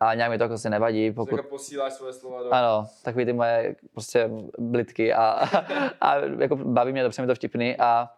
[0.00, 1.36] A nějak mi to jako si nevadí, Pokud...
[1.36, 2.54] Jako posíláš svoje slova do...
[2.54, 5.22] ano, takový ty moje prostě blitky a,
[6.00, 8.08] a jako baví mě to, mi to vtipný a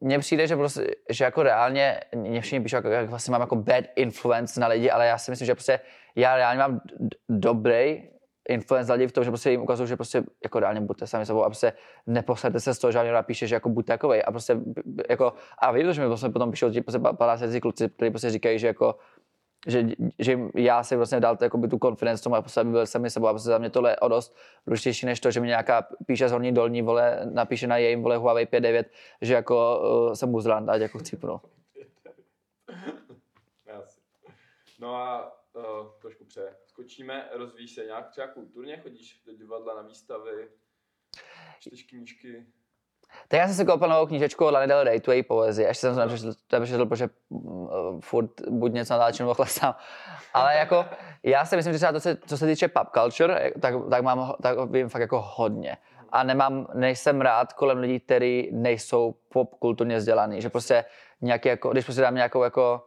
[0.00, 3.56] mně přijde, že, prostě, že jako reálně, mě všichni píšou, jako, jak vlastně mám jako
[3.56, 5.80] bad influence na lidi, ale já si myslím, že prostě
[6.16, 6.80] já reálně mám
[7.28, 8.10] dobrý
[8.48, 11.26] influence na lidi v tom, že prostě jim ukazuju, že prostě jako reálně buďte sami
[11.26, 11.72] sebou a prostě
[12.06, 14.56] neposaďte se z toho, že vám někdo napíše, že jako buďte takovej a prostě
[15.08, 18.58] jako a vidím, že mi prostě potom píšou ti prostě paláci kluci, kteří prostě říkají,
[18.58, 18.94] že jako
[19.66, 19.86] že,
[20.18, 23.48] že já si vlastně dal jakoby, tu confidence tomu a byl sami sebou a prostě
[23.48, 26.52] za mě tohle je o dost důležitější než to, že mi nějaká píše z horní
[26.52, 28.84] dolní, vole, napíše na jejím, vole, Huawei 5.9,
[29.20, 31.40] že jako uh, jsem buzlán, ať jako chcípnu.
[33.82, 34.00] Asi.
[34.78, 35.62] No a uh,
[36.00, 36.56] trošku pře.
[36.66, 40.48] Skočíme, rozvíjíš se nějak třeba kulturně, chodíš do divadla na výstavy,
[41.60, 42.46] čteš knížky.
[43.28, 45.66] Tak já jsem si koupil novou knížečku od Lany Del Rey, tu její poezii.
[45.66, 49.74] Ještě jsem to nepřečetl, nepřečetl, protože uh, furt buď něco natáčím nebo chlastám.
[50.34, 50.84] Ale jako,
[51.22, 54.34] já si myslím, že třeba to, se, co se týče pop culture, tak, tak, mám,
[54.42, 55.76] tak vím fakt jako hodně.
[56.12, 60.40] A nemám, nejsem rád kolem lidí, kteří nejsou pop kulturně vzdělaný.
[60.40, 60.84] Že prostě
[61.20, 62.86] nějaký jako, když prostě dám nějakou jako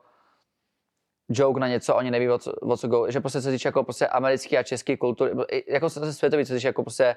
[1.30, 3.84] joke na něco, oni neví, o co, o co go, že prostě se týče jako
[3.84, 5.32] prostě americký a český kultury,
[5.68, 7.16] jako se světový, co se týče jako prostě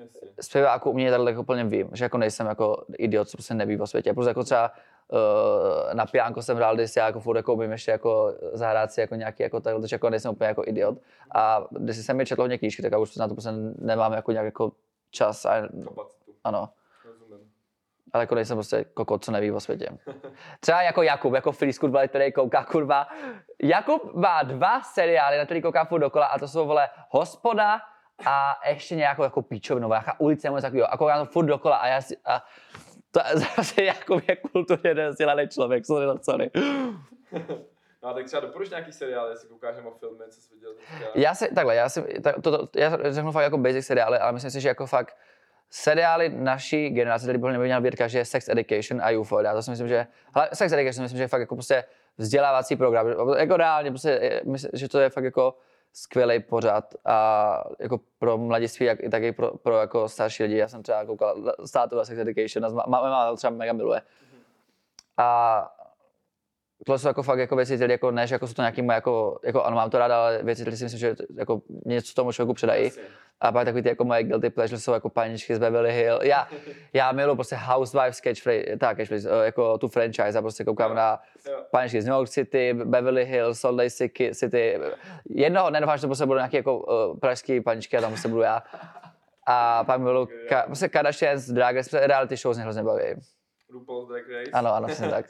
[0.00, 0.28] Jasně.
[0.40, 3.86] zpěváku umění tady jako úplně vím, že jako nejsem jako idiot, co prostě neví o
[3.86, 4.14] světě.
[4.14, 4.72] Prostě jako třeba
[5.08, 9.00] uh, na piánko jsem hrál, když já jako furt jako umím ještě jako zahrát si
[9.00, 10.98] jako nějaký jako takhle, takže jako nejsem úplně jako idiot.
[11.34, 14.32] A když jsem mi četl hodně knížky, tak já už na to prostě nemám jako
[14.32, 14.72] nějak jako
[15.10, 16.32] čas a Kapacitu.
[16.44, 16.68] ano.
[17.04, 17.50] Rozumím.
[18.12, 19.88] Ale jako nejsem prostě kokot, co neví o světě.
[20.60, 23.08] Třeba jako Jakub, jako Free School, který kouká, kurva.
[23.62, 27.80] Jakub má dva seriály, na který kouká furt dokola a to jsou, vole, Hospoda
[28.26, 30.92] a ještě nějakou jako píčovinu, vole, nějaká ulice nebo takového.
[30.92, 32.44] A kouká to furt dokola a já si, a
[33.10, 33.20] to
[33.56, 36.50] zase Jakub je kulturně nevzdělaný člověk, sorry, no, sorry.
[38.02, 40.74] No a tak třeba doporuč nějaký seriál, jestli koukáš nebo filmy, co jsi viděl.
[41.14, 44.32] Já si, takhle, já si, tak, to, to, já řeknu fakt jako basic seriály, ale
[44.32, 45.16] myslím si, že jako fakt
[45.70, 49.54] seriály naší generace, tady by měl vidět každý je Sex Education a Euphoria.
[49.54, 51.84] To si myslím, že, hele, Sex Education myslím, že je fakt jako prostě
[52.18, 53.06] vzdělávací program.
[53.38, 55.54] Jako reálně, prostě, myslím, že to je fakt jako
[55.92, 60.56] skvělý pořad a jako pro mladiství, jak, tak i pro, pro jako starší lidi.
[60.56, 64.02] Já jsem třeba koukal státu Sex Education a má- máme má, třeba mega miluje.
[65.16, 65.79] A
[66.86, 68.94] tohle jsou jako fakt jako věci, které jako ne, že jako jsou to nějaký moje
[68.94, 72.32] jako, jako ano, mám to rád, ale věci, které si myslím, že jako něco tomu
[72.32, 72.84] člověku předají.
[72.84, 73.02] Jasně.
[73.40, 76.18] A pak takový ty jako moje guilty pleasure jsou jako paničky z Beverly Hill.
[76.22, 76.48] Já,
[76.92, 80.96] já miluji prostě Housewives catchphrase, tak catchphrase, eh, jako tu franchise a prostě koukám Jo.
[80.96, 81.64] na Jo.
[81.70, 84.78] paničky z New York City, Beverly Hills, Salt Lake City- City.
[85.30, 88.28] Jednoho dne doufám, že to prostě budou nějaké jako uh, pražské paničky a tam prostě
[88.28, 88.62] budu já.
[89.46, 93.02] A pak miluji ka, prostě Kardashians, Drag Race, prostě reality show hrozně baví.
[93.72, 94.50] RuPaul's Drag Race.
[94.50, 95.26] Ano, ano, přesně tak.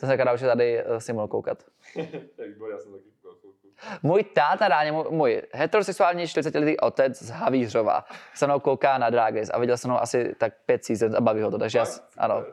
[0.00, 1.64] To se kada už tady uh, si mohl koukat.
[1.96, 3.08] výborný, já jsem taky.
[4.02, 9.34] Můj táta ráně, můj, můj heterosexuální 40-letý otec z Havířova se mnou kouká na Drag
[9.34, 11.84] Race a viděl jsem ho asi tak pět seasons a baví ho to, takže já,
[12.18, 12.44] ano.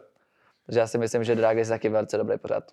[0.65, 2.71] Takže já si myslím, že Drag je taky velice dobrý pořád.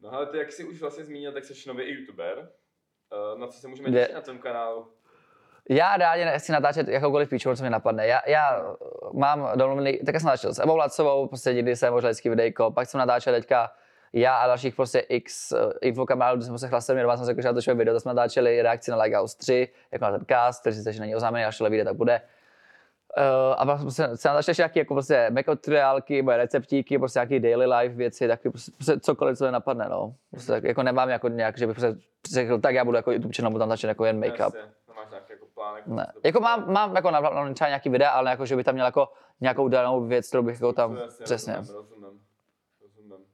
[0.00, 2.50] No ale ty, jak jsi už vlastně zmínil, tak jsi nový youtuber.
[3.12, 4.92] Eh, Na co se můžeme těšit na tom kanálu?
[5.68, 8.06] Já rádi nechci natáčet jakoukoliv píču, co mi napadne.
[8.06, 8.62] Já, já
[9.12, 12.88] mám domluvený, tak jsem natáčel s Evou Lacovou, prostě někdy jsem možná vždycky videjko, pak
[12.88, 13.70] jsem natáčel teďka
[14.12, 17.48] já a dalších prostě x uh, infokamarádů, když jsme se chlastali, doma jsem se že
[17.48, 21.00] natočil video, to jsme natáčeli reakci na Lighthouse 3, jako na ten cast, který si
[21.00, 22.20] není oznámený, až to vyjde, tak bude.
[23.18, 27.40] Uh, a pak jsme se natáčeli nějaké jako prostě make tutoriálky, moje receptíky, prostě nějaký
[27.40, 30.14] daily life věci, taky prostě, prostě cokoliv, co mi napadne, no.
[30.30, 32.00] Prostě tak, jako nemám jako nějak, že bych prostě
[32.32, 34.56] řekl, tak já budu jako YouTube channel, budu tam natáčet jako jen make-up.
[34.56, 35.76] Jasně, Nemáš nějaký jako plán?
[35.76, 36.12] Jako Ne.
[36.24, 39.12] Jako mám, mám jako naplánovaný třeba nějaký videa, ale jako, že by tam měl jako
[39.40, 41.56] nějakou danou věc, kterou bych jako tam, jasně, přesně.
[41.56, 42.20] Rozumím, rozumím.
[42.82, 43.26] rozumím.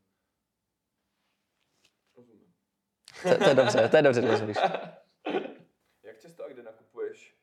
[2.16, 2.46] Rozumím.
[3.22, 4.56] To, to, je dobře, to je dobře, to rozumíš.
[6.02, 7.34] Jak často a kde nakupuješ?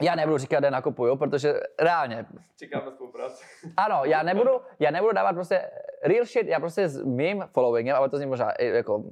[0.00, 3.44] Já nebudu říkat, kde nakupuju, protože reálně, Čekám na spolupráci.
[3.76, 5.70] ano, já nebudu, já nebudu dávat prostě
[6.02, 9.04] real shit, já prostě s mým followingem, ale to zní možná jako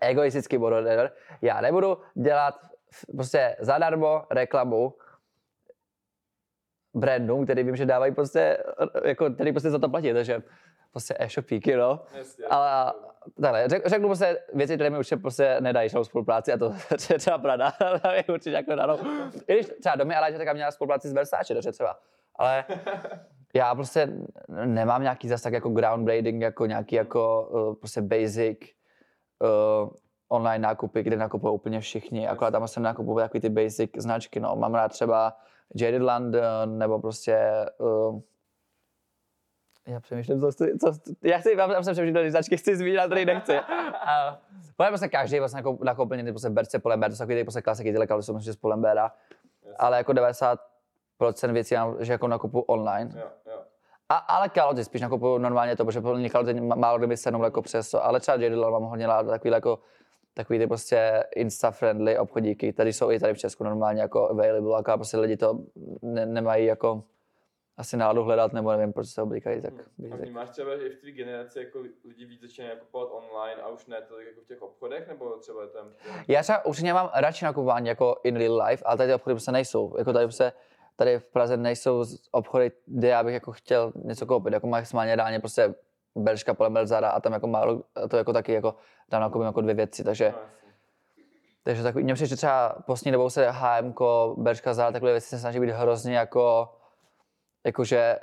[0.00, 2.71] egoistický bod, whatever, já nebudu dělat
[3.16, 4.94] prostě zadarmo reklamu
[6.94, 8.58] brandům, který vím, že dávají prostě,
[9.04, 10.42] jako, který prostě za to platí, takže
[10.90, 12.00] prostě e-shopíky, no.
[12.14, 12.44] Jasně.
[12.44, 12.92] Ale
[13.40, 16.74] takhle, řek, řeknu prostě věci, které mi určitě prostě nedají šel spolupráci a to
[17.10, 17.70] je třeba Prada,
[18.02, 18.98] tam je určitě jako danou.
[19.48, 21.98] I když třeba Domy Aláče taká měla spolupráci s Versace, dobře třeba.
[22.36, 22.64] Ale
[23.54, 24.08] já prostě
[24.64, 28.58] nemám nějaký zas tak jako groundbreaking, jako nějaký jako uh, prostě basic
[29.38, 29.90] uh,
[30.32, 34.56] online nákupy, kde nakupují úplně všichni, akorát tam jsem nakupuju takový ty basic značky, no.
[34.56, 35.36] Mám rád třeba
[35.76, 37.38] Jaded London, nebo prostě
[37.78, 38.20] uh,
[39.86, 40.92] já přemýšlím, co, chci- co,
[41.22, 43.58] já chci, já jsem přemýšlel, že značky chci zmínit, ale tady nechci.
[44.06, 44.38] A
[44.76, 47.62] Podle prostě každý vlastně nakou- nakoupil ty prostě berce Polember, to jsou takový ty prostě
[47.62, 49.12] klasiky, tyhle kaly jsou že z Polembera,
[49.78, 50.56] ale jako 90%
[51.52, 53.10] věcí, mám, že jako nakupuju online.
[53.20, 53.58] Jo, jo.
[54.08, 57.16] A, ale kaloty spíš nakupuju normálně to, protože podle mě kaloty má- málo kdy mi
[57.16, 59.78] sednou jako přes to, ale třeba Jaded mám hodně rád takový jako
[60.34, 64.96] takový ty prostě insta-friendly obchodíky, tady jsou i tady v Česku normálně jako available, akorát
[64.96, 65.58] prostě lidi to
[66.02, 67.04] ne, nemají jako
[67.76, 70.86] asi náladu hledat, nebo nevím, proč se to oblíkají, tak bych A vnímáš třeba, že
[70.86, 74.40] i v tvý generaci jako lidi víc začínají nakupovat online a už ne tolik jako
[74.40, 75.92] v těch obchodech, nebo třeba je tam...
[76.28, 79.52] Já třeba určitě mám radši nakupování jako in real life, ale tady ty obchody prostě
[79.52, 79.94] nejsou.
[79.98, 80.52] Jako tady prostě
[80.96, 84.52] tady v Praze nejsou obchody, kde já bych jako chtěl něco koupit.
[84.52, 85.74] Jako maximálně reálně prostě
[86.14, 88.74] Berška, Polemel, Zara a tam jako málo, to jako taky jako
[89.10, 90.40] tam nakoupím jako dvě věci, takže, No,
[91.62, 93.94] takže takový, mně přijde, že třeba poslední dobou se H&M,
[94.36, 96.74] Berška, Zara, takové věci se snaží být hrozně jako,
[97.64, 98.18] jakože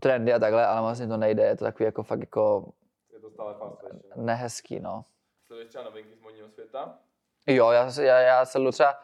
[0.00, 2.72] trendy a takhle, ale vlastně to nejde, je to takový jako fakt jako
[3.12, 4.26] Je to stále fast fashion.
[4.26, 5.04] nehezký, no.
[5.46, 6.98] Sleduješ třeba novinky z modního světa?
[7.46, 8.94] Jo, já, já, já sleduju třeba,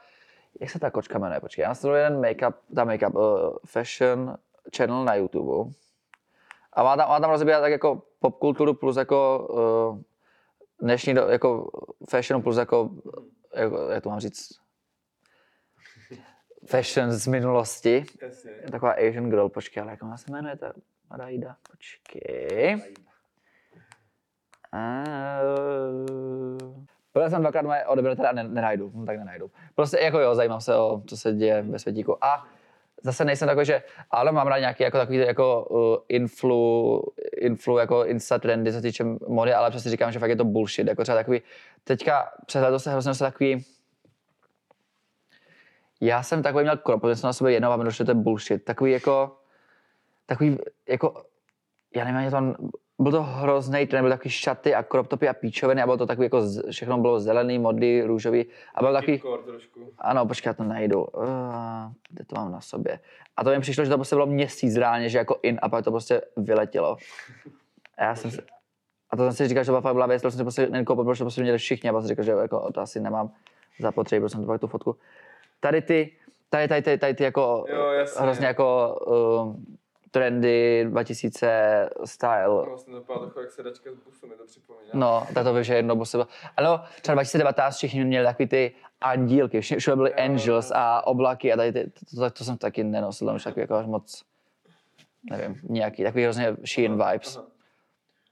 [0.60, 4.36] jak se ta kočka jmenuje, počkej, já sleduju jeden make-up, ta make-up uh, fashion
[4.76, 5.72] channel na YouTube.
[6.72, 9.48] A má tam, má tam rozebírat tak jako popkulturu plus jako
[9.92, 10.02] uh,
[10.80, 11.70] dnešní do, jako
[12.10, 12.90] fashion plus jako,
[13.54, 14.48] jako, jak to mám říct,
[16.66, 18.04] fashion z minulosti.
[18.22, 18.50] Jasně.
[18.70, 20.72] Taková Asian girl, počkej, ale jak ona se jmenuje, ta
[21.10, 22.82] Raida, počkej.
[27.14, 29.50] Byl jsem dvakrát moje odebrali, teda ne, nenajdu, no, tak nenajdu.
[29.74, 32.24] Prostě jako jo, zajímám se o, co se děje ve světíku.
[32.24, 32.46] A
[33.02, 37.02] zase nejsem takový, že, ale mám rád nějaký jako takový jako uh, influ,
[37.36, 40.44] influ, jako insta trendy, co se týče mody, ale přesně říkám, že fakt je to
[40.44, 41.42] bullshit, jako třeba takový,
[41.84, 43.64] teďka přes leto se hrozně se takový,
[46.00, 48.14] já jsem takový měl krop, protože jsem na sobě jednou a mi došlo, to je
[48.14, 48.64] bullshit.
[48.64, 49.36] Takový jako,
[50.26, 51.24] takový jako,
[51.96, 55.34] já nevím, ani to, byl to hrozný trend, byl takový šaty a crop topy a
[55.34, 59.18] píčoviny a bylo to takový jako, z- všechno bylo zelený, modrý, růžový a byl takový,
[59.98, 61.24] ano, počkej, já to najdu, uh,
[62.10, 62.98] kde to mám na sobě.
[63.36, 65.84] A to mi přišlo, že to prostě bylo měsíc reálně, že jako in a pak
[65.84, 66.96] to prostě vyletělo.
[67.98, 68.38] A já jsem si,
[69.10, 70.66] a to jsem si říkal, že to byla fakt byla věc, kterou jsem si prostě
[70.66, 73.30] nekoupil, protože to prostě měli všichni a pak jsem říkal, že jako to asi nemám
[73.80, 74.96] zapotřebí, protože jsem to fakt tu fotku.
[75.60, 76.12] Tady ty,
[76.50, 78.22] tady, tady, tady, tady ty jako Jo, jasně.
[78.22, 79.56] hrozně jako uh,
[80.12, 82.64] trendy 2000 style.
[82.68, 84.90] Vlastně to vypadá trochu jak sedačka z busu, mi to připomíná.
[84.94, 86.26] No, tak to vím, že jedno bylo.
[86.56, 90.16] Ano, třeba 2019 všichni měli takový ty andílky, všude byly Jo.
[90.24, 93.60] angels a oblaky a tady ty, to, to, to jsem taky nenosil, tam už takový
[93.60, 94.22] jako až moc,
[95.30, 97.36] nevím, nějaký, takový hrozně Shein vibes.
[97.36, 97.46] Aha.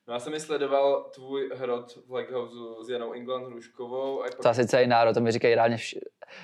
[0.09, 2.55] No já jsem i sledoval tvůj hrot v Leghouse
[2.87, 4.23] s Janou England Hruškovou.
[4.25, 6.01] A To asi celý národ, to mi říkají reálně vš-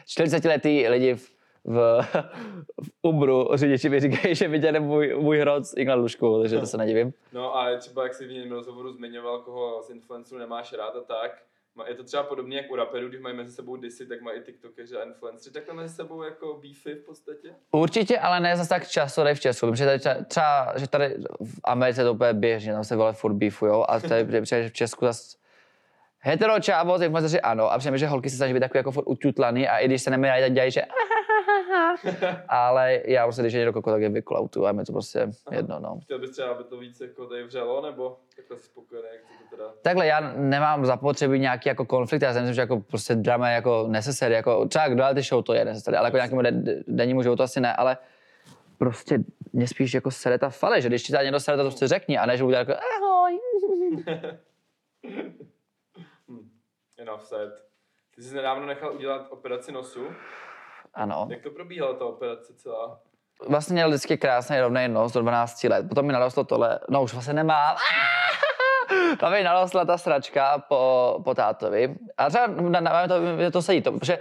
[0.07, 1.31] 40 letý lidi v,
[1.67, 2.01] v,
[2.85, 6.67] v Ubru, řidiči mi říkají, že viděli můj, můj hrot s Ingla Luškou, takže to
[6.67, 7.13] se nedivím.
[7.33, 11.01] No a třeba jak jsi v jiném rozhovoru zmiňoval, koho z influencerů nemáš rád a
[11.01, 11.43] tak,
[11.89, 14.43] Je to třeba podobné jak u raperů, když mají mezi sebou disy, tak mají i
[14.43, 17.49] tiktokeři a influenceři takhle mezi sebou jako beefy v podstatě.
[17.71, 19.71] Určitě, ale ne zase tak často tady v Česku.
[19.71, 23.35] Protože tady třeba- třeba, že tady v Americe to úplně běžně, tam se vole furt
[23.35, 25.37] beefujou a tady v Česku zase
[26.19, 29.69] hetero čávo, influenceři ano, a přijde, že holky se snaží být takový jako furt ututlaný
[29.69, 30.83] a i když se nemají tak dělají, že
[32.49, 35.81] ale já prostě, když je někdo koko, tak je vyklautu a mi to prostě jedno,
[35.81, 36.01] no.
[36.03, 39.57] Chtěl bys třeba, aby to víc jako tady vřelo, nebo takhle jsi spokojený, jak to
[39.57, 39.73] teda...
[39.83, 43.55] Takhle já nemám zapotřebí nějaký jako konflikt, já si myslím, že jako prostě drama je
[43.55, 47.23] jako necessary, jako třeba k reality show to je necessary, ale jako nějakému de- dennímu
[47.23, 47.97] životu asi ne, ale
[48.79, 49.19] prostě
[49.53, 52.19] mě spíš jako sere ta fale, že když ti tady někdo sere, to prostě řekni
[52.19, 53.39] a ne, že udělá jako ahoj.
[56.99, 57.51] Enough said.
[58.15, 60.07] Ty jsi nedávno nechal udělat operaci nosu.
[60.97, 61.27] Ano.
[61.31, 62.99] Jak to probíhala ta operace celá?
[63.49, 67.13] Vlastně měl vždycky krásný rovný nos do 12 let, potom mi narostlo tohle, no už
[67.13, 67.77] vlastně nemám.
[69.21, 71.95] Tam mi narostla ta sračka po, po tátovi.
[72.17, 73.15] A třeba na, na, to,
[73.53, 74.19] to sedí, to, protože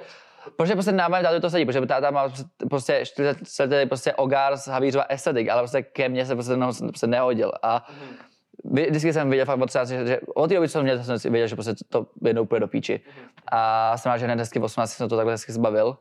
[0.58, 2.30] Protože prostě na mém tátu to sedí, protože táta má
[2.70, 6.72] prostě 40 letý prostě ogár z Havířova estetik, ale prostě ke mně se prostě, no,
[6.88, 7.52] prostě nehodil.
[7.64, 7.88] A
[8.64, 11.20] vy- vždycky jsem viděl fakt od 13, že, od té doby, co jsem měl, jsem
[11.20, 13.02] si věděl, že prostě to jednou půjde do píči.
[13.52, 15.98] A jsem rád, že hned hezky v 18 jsem to takhle hezky zbavil.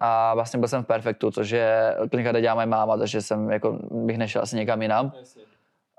[0.00, 3.50] A vlastně byl jsem v Perfektu, což je klinika, kde dělá moje máma, takže jsem
[3.50, 5.12] jako, bych nešel asi někam jinam.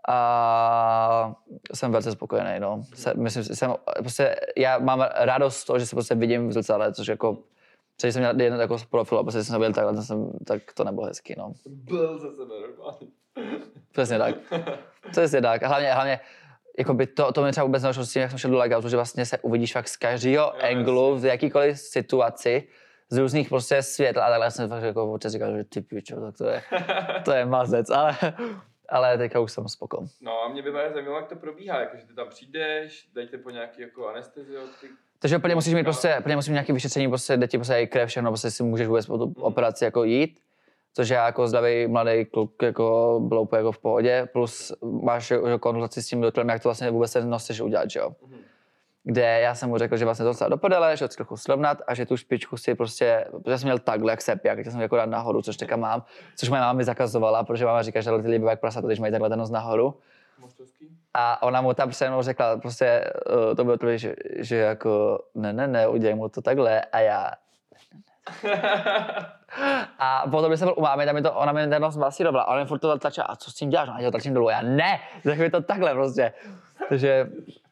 [0.08, 1.34] A
[1.74, 2.84] jsem velice spokojený, no.
[2.96, 6.94] Se, myslím, jsem, prostě, já mám radost z toho, že se prostě vidím v zrcadle,
[6.94, 7.38] což jako,
[8.02, 10.62] když jsem měl jeden jako z profilu, a prostě jsem byl takhle, tak, jsem, tak
[10.74, 11.54] to nebylo hezký, no.
[11.66, 13.08] Byl ze sebe normálně.
[13.92, 14.36] Přesně tak.
[15.12, 15.64] Přesně tak.
[15.64, 16.20] A hlavně, hlavně
[16.78, 18.90] jako by to, to mi třeba vůbec nedošlo s tím, jak jsem šel do legoutu,
[18.90, 22.64] že vlastně se uvidíš fakt z každého anglu, v jakýkoliv situaci,
[23.10, 26.38] z různých prostě světl a takhle jsem fakt jako občas říkal, že ty pičo, tak
[26.38, 26.62] to je,
[27.26, 28.18] to je mazec, ale,
[28.90, 30.06] ale teďka už jsem spoko.
[30.22, 33.38] No a mě by právě zajímalo, jak to probíhá, jako, že ty tam přijdeš, dejte
[33.38, 34.92] po nějaký jako anesteziotik.
[35.20, 37.88] Takže úplně musíš mít prostě, úplně musíš mít nějaké vyšetření, prostě jde ti prostě i
[37.88, 40.40] krev, všechno, prostě si můžeš vůbec po tu operaci jako jít.
[40.94, 45.60] Což já jako zdravý mladý kluk jako bylo úplně jako v pohodě, plus máš jako
[45.60, 48.16] konzultaci s tím doktorem, jak to vlastně vůbec ten nos chceš udělat, že jo.
[49.10, 51.94] Kde já jsem mu řekl, že vlastně to docela do že ho trochu srovnat a
[51.94, 55.10] že tu špičku si prostě, protože jsem měl takhle jak sepia, tak jsem jako dát
[55.10, 56.04] nahoru, což teďka mám,
[56.36, 59.12] což moje máma mi zakazovala, protože máma říká, že lidi bývají jak prasata, když mají
[59.12, 60.00] takhle ten nos nahoru.
[61.14, 63.14] A ona mu tam přede mnou řekla, prostě
[63.50, 67.00] uh, to bylo to, že, že jako ne, ne, ne, udělej mu to takhle a
[67.00, 67.32] já.
[70.00, 72.44] A potom, když jsem byl u mámy, tam mi to, ona mi ten nos masírovala
[72.44, 73.88] a ona mi furt to tlačila, a co s tím děláš?
[73.88, 76.34] No, já to tlačím dolů, a já ne, tak mi to takhle prostě.
[76.90, 77.30] Takže,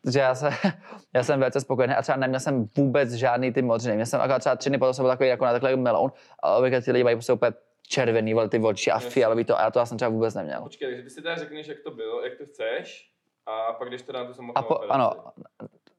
[0.07, 0.49] takže já, se,
[1.13, 3.95] já jsem velice spokojený a třeba neměl jsem vůbec žádný ty modřiny.
[3.95, 6.11] Měl jsem třeba tři dny potom jsem byl takový jako na takhle meloun
[6.43, 7.53] a obvykle ty lidi mají prostě úplně
[7.87, 10.61] červený, ty oči a fialový to a já to já jsem třeba vůbec neměl.
[10.61, 13.11] Počkej, takže ty si teda řekneš, jak to bylo, jak to chceš,
[13.45, 14.93] a pak jdeš teda na tu A samotnou po, operaci.
[14.93, 15.11] ano,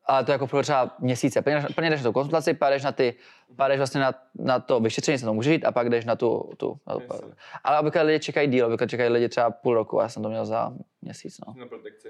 [0.04, 1.42] ale to jako pro třeba měsíce.
[1.42, 3.14] Plně, plně jdeš na tu konzultaci, pak jdeš na ty,
[3.56, 6.16] pak jdeš vlastně na, na to vyšetření, co to může jít, a pak jdeš na
[6.16, 7.32] tu, tu na tu.
[7.64, 10.28] Ale obvykle lidi čekají díl, obvykle čekají lidi třeba půl roku, a já jsem to
[10.28, 11.54] měl za měsíc, no.
[11.58, 12.08] Na protekci.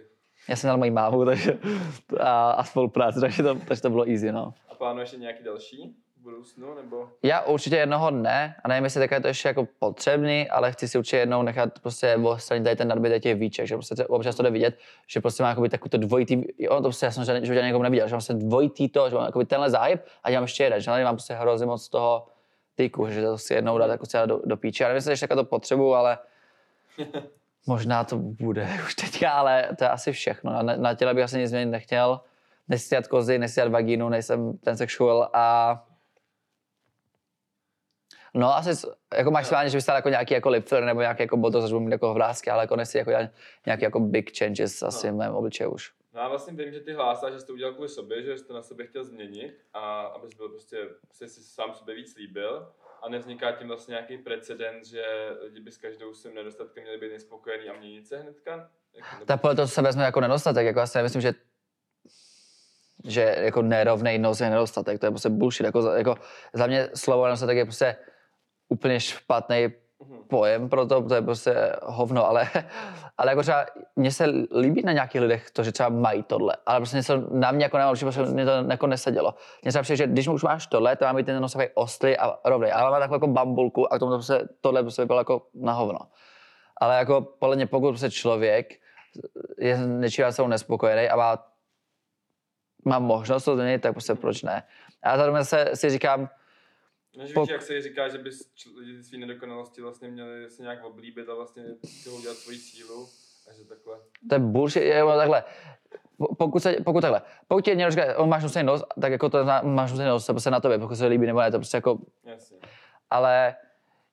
[0.48, 1.58] Já jsem měl moji mámu, takže,
[2.20, 4.54] a, a spolupráci, takže to, takže to bylo easy, no.
[4.68, 7.08] A plánuješ ještě nějaký další v budoucnu, nebo?
[7.22, 10.88] Já určitě jednoho dne, a nevím, jestli teďka je to ještě jako potřebný, ale chci
[10.88, 14.42] si určitě jednou nechat prostě odstranit tady ten nadbytek těch víček, že prostě občas to
[14.42, 17.46] jde vidět, že prostě má jakoby takový to dvojitý, ono to prostě já jsem žádný,
[17.46, 20.44] životě někomu neviděl, že mám prostě dvojitý to, že mám jakoby tenhle záhyb a dělám
[20.44, 22.26] ještě jeden, že mám prostě hrozně moc toho
[22.74, 24.84] tyku, že to si jednou dát jako do, do píče.
[24.84, 26.18] Já nevím, jestli ještě to potřebu, ale
[27.66, 30.62] možná to bude už teďka, ale to je asi všechno.
[30.62, 32.20] Na, na těle bych asi nic změnit nechtěl.
[32.68, 35.84] Nechci dělat kozy, nechci dělat vagínu, nejsem ten sexual a
[38.34, 41.64] No asi, jako maximálně, že bys jako nějaký jako lip filler nebo nějaký jako botox,
[41.66, 43.30] že budu mít jako vrázky, ale jako nechci jako dělat
[43.66, 45.12] nějaký jako big changes asi No.
[45.12, 45.92] v mém obličeji už.
[46.14, 48.44] No já vlastně vím, že ty hlásáš, že jsi to udělal kvůli sobě, že jsi
[48.44, 50.76] to na sebe chtěl změnit a abys byl prostě,
[51.12, 55.04] jsi si sám sobě víc líbil a nevzniká tím vlastně nějaký precedent, že
[55.40, 58.70] lidi by s každou svým nedostatkem měli být nespokojený a měnit se hnedka?
[58.94, 61.34] Jako, Tak co se vezme jako nedostatek, jako já si myslím, že
[63.04, 66.14] že jako nerovnej nos je nedostatek, to je prostě bullshit, jako, jako
[66.52, 67.96] za mě slovo nedostatek je prostě
[68.68, 69.68] úplně špatný.
[70.28, 72.48] Pojem pro to, to je prostě hovno, ale,
[73.18, 74.24] ale jako třeba mně se
[74.60, 77.78] líbí na nějakých lidech to, že třeba mají tohle, ale prostě něco na mě jako
[77.78, 79.34] nemám, prostě mě to jako nesedělo.
[79.62, 82.38] Mně třeba přijde, že když už máš tohle, to má být ten nos ostrý a
[82.44, 85.46] rovný, ale má takovou jako bambulku a k tomu to prostě, tohle prostě vypadalo jako
[85.54, 85.98] na hovno.
[86.76, 88.74] Ale jako podle mě, pokud prostě člověk
[89.58, 91.44] je něčím sebou nespokojený a má,
[92.84, 94.62] má možnost to změnit, tak prostě proč ne.
[95.02, 96.28] A zároveň se si říkám,
[97.16, 100.84] Než Pok- víš, jak se říká, že čl- lidi svý nedokonalosti vlastně měli se nějak
[100.84, 101.62] oblíbit a vlastně
[102.18, 103.08] udělat svoji sílu
[103.50, 103.96] a že takhle.
[104.28, 105.44] to je bullshit, je, ono takhle.
[106.18, 109.28] po- pokud, se, pokud takhle, pokud ti někdo říká, on máš nosný nos, tak jako
[109.28, 111.58] to zna- máš nosný nos, to prostě na tobě, pokud se líbí nebo ne, to
[111.58, 112.56] prostě jako, Jasně.
[113.10, 113.56] ale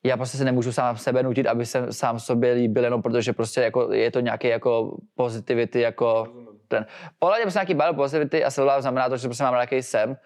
[0.04, 3.62] já prostě si nemůžu sám sebe nutit, aby se sám sobě líbil, jenom protože prostě
[3.62, 6.60] jako je to nějaký jako positivity, jako Rozumím.
[6.68, 6.86] ten.
[7.20, 9.82] Podle mě prostě nějaký body positivity a self znamená to, že prostě mám rád, jaký
[9.84, 10.12] jsem.
[10.12, 10.18] A,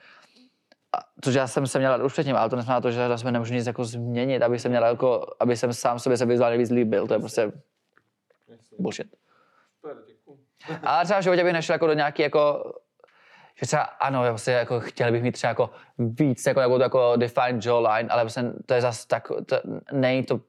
[1.22, 3.54] což já jsem se měl rád už předtím, ale to neznamená to, že jsem nemůžu
[3.54, 7.08] nic jako změnit, aby jsem měl jako, aby jsem sám sobě se vizuálně víc líbil.
[7.08, 7.52] To je prostě
[8.80, 9.08] bullshit.
[10.84, 12.74] Ale třeba v životě bych nešel jako do nějaký jako
[13.60, 17.14] že třeba ano, já prostě jako chtěl bych mít třeba jako víc jako, jako, jako
[17.16, 20.40] defined jawline, ale prostě to je zase tak, to, není to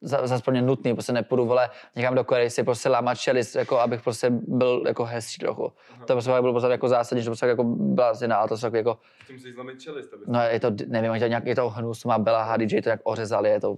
[0.00, 4.02] za- zase nutný, prostě nepůjdu vole někam do Koreji si prostě lámat čelist, jako abych
[4.02, 5.72] prostě byl jako hezčí trochu.
[5.90, 6.06] Aha.
[6.06, 8.76] To prostě bylo prostě jako zásadní, že to prostě jako byla změna, ale to jsou
[8.76, 11.70] jako, tím si zlomit čelist, aby no je to, nevím, je to nějak, je to
[11.70, 13.76] hnus, má Bella Hadidži, to jak ořezali, je to,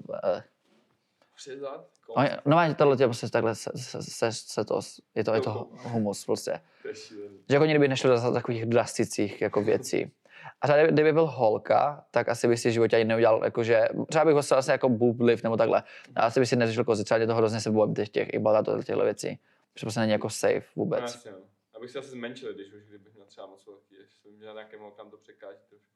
[2.08, 4.80] oni, no má tohle tě prostě takhle se, se, se, se, to,
[5.14, 6.60] je to, je to humus prostě.
[7.48, 10.12] Že jako kdyby nešlo do takových drastických jako věcí.
[10.62, 14.24] A třeba kdyby- byl holka, tak asi bych si v životě ani neudělal, jakože, třeba
[14.24, 15.82] bych ho vlastně jako boob lift nebo takhle.
[16.16, 19.04] A asi bych si neřešil kozy, třeba to hrozně se bojím těch, těch ibalá těchto
[19.04, 19.28] věcí.
[19.76, 21.00] Že prostě není jako safe No, vůbec.
[21.02, 21.38] jasně, no.
[21.76, 25.10] Abych si asi zmenšil, když už kdybych měl třeba moc velký, jsem měl nějakým holkám
[25.10, 25.91] to překáží trošku.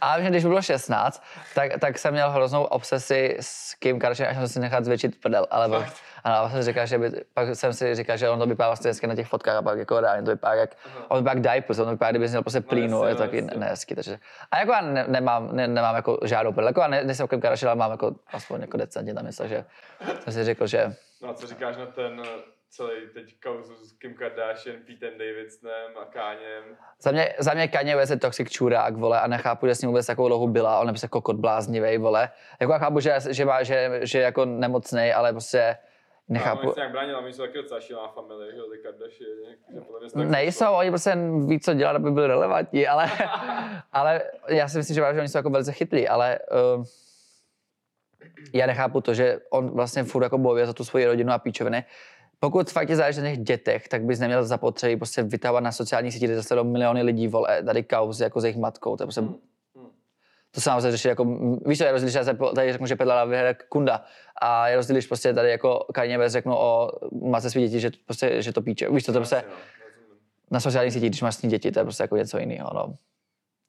[0.00, 1.22] A vím, že když bylo 16,
[1.54, 5.46] tak, tak jsem měl hroznou obsesi s Kim Kardashian, až jsem si nechat zvětšit prdel.
[5.50, 5.96] Ale Fakt?
[6.24, 8.68] ano, a pak jsem říkal, že by, pak jsem si říkal, že on to vypadá
[8.68, 11.04] vlastně hezky na těch fotkách a pak jako reálně to vypadá jak, Aha.
[11.08, 13.36] on vypadá jak diapers, on vypadá, kdyby měl prostě plínu, jasně, je to no, taky
[13.36, 13.60] jasně.
[13.60, 14.18] nehezký, takže.
[14.50, 17.40] A jako já ne, nemám, ne, nemám jako žádnou prdel, jako já ne, nejsem Kim
[17.40, 19.64] Kardashian, ale mám jako aspoň jako decentně tam něco, že
[20.20, 22.22] jsem si řekl, že No a co říkáš na ten
[22.70, 26.64] celý teď kauzu s Kim Kardashian, Petem Davidsonem a Káněm?
[27.00, 29.90] za mě, za mě Kanye West je toxic čurák, vole, a nechápu, že s ním
[29.90, 32.28] vůbec takovou dlouho byla, on je prostě kokot bláznivý, vole.
[32.60, 35.76] Jako já chápu, že, že, má, že, že je jako nemocný, ale prostě
[36.28, 36.66] nechápu.
[36.66, 40.90] No, nějak bránil, oni jsou taky docela šílená familie, že ty Kardashian, tak Nejsou, oni
[40.90, 43.10] prostě ví, co dělat, aby byli relevantní, ale,
[43.92, 46.38] ale já si myslím, že, že oni jsou jako velice chytrý, ale
[46.76, 46.84] uh,
[48.52, 51.84] já nechápu to, že on vlastně furt jako bojuje za tu svoji rodinu a píčoviny.
[52.40, 56.12] Pokud fakt je záleží na těch dětech, tak bys neměl zapotřebí prostě vytávat na sociální
[56.12, 59.06] síti, kde zase do miliony lidí, vole, tady kauzy jako s jejich matkou, to je
[59.06, 59.36] prostě Hmm,
[59.76, 59.88] hmm.
[60.50, 61.24] to se nám řešit jako,
[61.66, 64.04] víš co, je rozdíl, po- tady řeknu, že Pedala vyhraje Kunda
[64.42, 67.90] a je rozdíl, když prostě tady jako Kanye West řeknu o matce svých dětí, že,
[68.04, 68.90] prostě, že to píče.
[68.90, 69.44] Víš co, to prostě
[70.50, 72.94] na sociálních sítích, když máš s ní děti, to je prostě jako něco jiného, no.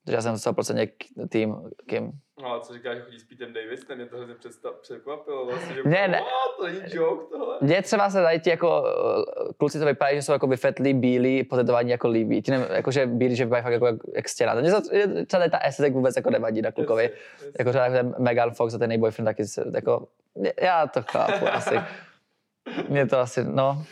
[0.04, 2.12] Takže já jsem 100% k- tým Kim.
[2.42, 4.34] No ale co říkáš, že chodí s Petem Davidsonem, mě to hrozně
[4.80, 6.20] překvapilo vlastně, že Ne, ne.
[6.20, 6.56] "What?
[6.58, 7.58] to není joke tohle.
[7.60, 8.84] Mně třeba se tady ti jako
[9.50, 12.42] eh, kluci, co vypadají, že jsou jako vyfetlí, bílí, potetování jako líbí.
[12.42, 14.54] Ti ne, jakože bílí, že vypadají fakt jako, jak, jak stěna.
[14.54, 17.02] To mě je- třeba tady ta estetik vůbec jako nevadí na klukovi.
[17.02, 17.52] Jasně, jasně.
[17.58, 20.08] Jako třeba ten Megan Fox a ten její boyfriend taky se, jako,
[20.60, 21.74] já to chápu asi.
[22.88, 23.84] Mě to asi, no.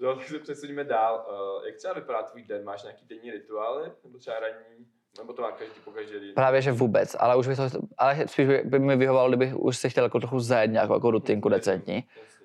[0.00, 1.26] No, tak se přesuníme dál.
[1.58, 2.64] Uh, jak třeba vypadá tvůj den?
[2.64, 3.90] Máš nějaký denní rituály?
[4.04, 4.86] Nebo třeba ranní?
[5.18, 6.34] Nebo to má každý po každý den?
[6.34, 7.62] Právě, že vůbec, ale už bych to,
[7.98, 11.10] ale spíš by, by mi vyhovovalo, kdybych už si chtěl jako trochu zajet nějakou jako
[11.10, 12.04] rutinku decentní.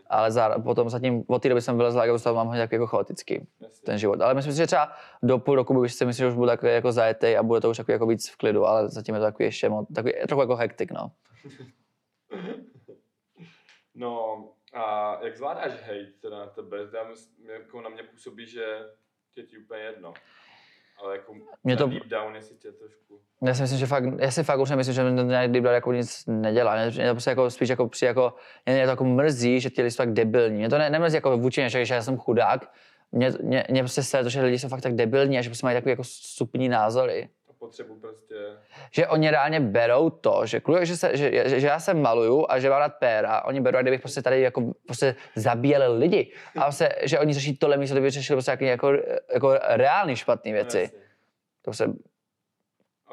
[0.10, 3.48] Ale za, potom zatím od té doby jsem vylezl, jako toho mám hodně jako chaotický
[3.62, 3.86] jasně.
[3.86, 4.22] ten život.
[4.22, 4.92] Ale myslím si, že třeba
[5.24, 7.70] do půl roku bych si myslím, že už budu takový jako zajetý a bude to
[7.70, 10.56] už jako víc v klidu, ale zatím je to takový ještě mo- takový, trochu jako
[10.56, 11.12] hektik, no.
[13.96, 16.78] No a jak zvládáš hate teda na tebe?
[16.94, 18.80] Já myslím, jako na mě působí, že
[19.34, 20.14] tě ti úplně jedno.
[20.98, 23.20] Ale jako Mě to- deep down, jestli tě trošku...
[23.46, 25.64] Já si myslím, že fakt, já si fakt už nemyslím, že mě to nějak deep
[25.64, 26.76] down jako nic nedělá.
[26.76, 28.34] Mě, to prostě jako spíš jako při jako,
[28.66, 30.58] mě, to jako mrzí, že ti lidi jsou tak debilní.
[30.58, 32.72] Mě to ne, nemrzí jako vůči mě, že že já jsem chudák.
[33.12, 35.66] Mě, mě, mě prostě se to, že lidi jsou fakt tak debilní a že prostě
[35.66, 37.30] mají takové jako stupní názory.
[37.66, 38.36] A potřebu prostě...
[38.92, 42.46] že oni reálně berou to, že, kvůli, že, se, že, že, že, já se maluju
[42.50, 46.32] a že mám rád péra, oni berou, kdybych prostě tady jako prostě zabíjel lidi.
[46.58, 48.92] A prostě, že oni řeší tohle místo, kdyby řešili prostě jako, jako,
[49.34, 50.80] jako reálný špatné věci.
[50.80, 51.00] Jasně.
[51.62, 52.15] To se, A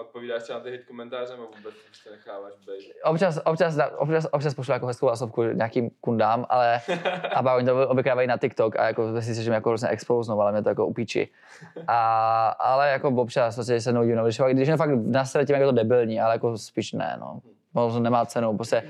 [0.03, 2.93] odpovídáš třeba na ty hate komentáře, nebo vůbec prostě necháváš být?
[3.05, 6.81] občas, občas, občas, občas pošlu jako hezkou hlasovku nějakým kundám, ale
[7.35, 9.89] a pak oni to obvykle na TikTok a jako myslím si, že mě jako hrozně
[9.89, 11.29] expouznou, ale mě to jako upíči.
[11.89, 15.61] A, ale jako občas, prostě, se nudím, no, když, když je fakt nasrat tím, jak
[15.61, 17.41] je to debilní, ale jako spíš ne, no.
[17.75, 18.83] Ono to nemá cenu, prostě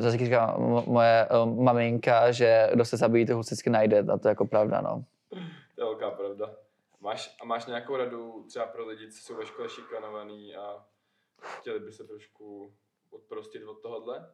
[0.00, 4.18] to taky říká mo- moje um, maminka, že kdo se zabíjí, to vždycky najde, a
[4.18, 5.04] to je jako pravda, no.
[5.74, 6.50] To je velká pravda.
[7.02, 10.84] Máš, a máš nějakou radu třeba pro lidi, co jsou ve škole šikanovaný a
[11.42, 12.74] chtěli by se trošku
[13.10, 14.32] odprostit od tohohle?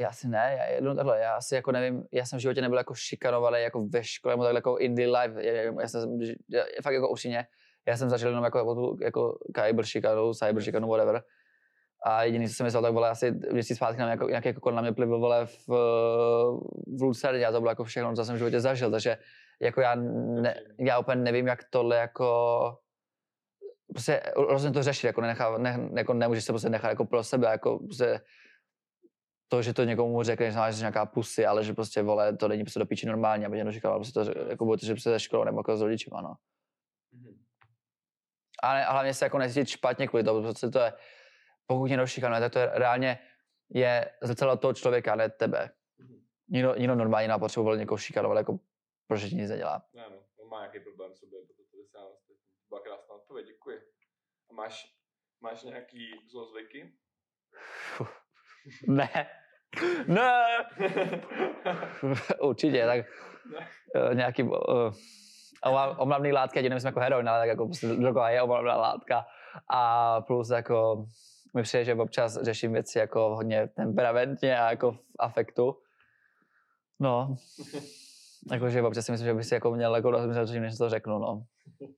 [0.00, 2.78] Já asi ne, já, jednou takhle, já asi jako nevím, já jsem v životě nebyl
[2.78, 6.18] jako šikanovaný jako ve škole, nebo takhle jako in the life, já, já, jsem,
[6.50, 7.46] já, fakt jako upřímně,
[7.86, 11.22] já jsem začal jenom jako, jako, jako cyber šikanu, cyber šikanu, whatever.
[12.04, 14.70] A jediný, co jsem myslel, tak vole asi měsíc zpátky na mě, jako, nějaký jako
[14.70, 15.68] na mě plivl, vole, v,
[16.98, 19.18] v Lucerně a to bylo jako všechno, co jsem v životě zažil, takže
[19.62, 22.78] jako já, ne, já úplně nevím, jak tohle jako
[23.88, 27.48] prostě rozhodně to řešit, jako, nenechá, ne, jako nemůžeš se prostě nechat jako pro sebe,
[27.48, 28.20] jako prostě
[29.48, 32.64] to, že to někomu řekne, že máš nějaká pusy, ale že prostě, vole, to není
[32.64, 35.44] prostě do píči normálně, aby někdo říkal, prostě to, jako to, že prostě ze školou
[35.44, 36.34] nebo jako s rodičima, no.
[37.12, 37.38] Mhm.
[38.62, 40.92] A, ne, a hlavně se jako necítit špatně kvůli tomu, protože to je,
[41.66, 43.18] pokud někdo šikanuje, tak to je reálně
[43.74, 45.70] je zrcadlo toho člověka, ne tebe.
[45.98, 46.20] Mhm.
[46.48, 48.58] Nikdo, nikdo normálně vole někoho šikanovat, jako
[49.12, 49.82] protože ti nic nedělá.
[49.94, 52.36] Ne, no, on má nějaký problém sobě, proto to vysává ostatní.
[52.62, 53.78] To byla krásná odpověď, děkuji.
[54.50, 54.94] A máš,
[55.40, 56.92] máš nějaký zlozvyky?
[58.88, 59.30] Ne.
[60.06, 60.46] Ne.
[62.40, 63.06] Určitě, tak
[63.94, 64.50] uh, nějaký uh,
[65.64, 69.26] omlav- omlavný látka, ať nemyslím jako heroin, ale tak jako prostě droga je omlavná látka.
[69.68, 71.06] A plus jako
[71.54, 75.82] mi přijde, že občas řeším věci jako hodně temperamentně a jako v afektu.
[77.00, 77.36] No.
[78.50, 81.46] Jakože občas si myslím, že by si jako měl jako rozmyslet než to řeknu, no.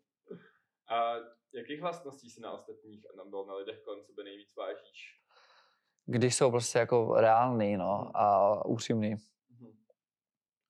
[0.89, 1.15] A
[1.55, 5.21] jakých vlastností si na ostatních a nebo na lidech kolem sebe nejvíc vážíš?
[6.07, 9.15] Když jsou prostě jako reální, no, a upřímný.
[9.51, 9.73] Mhm.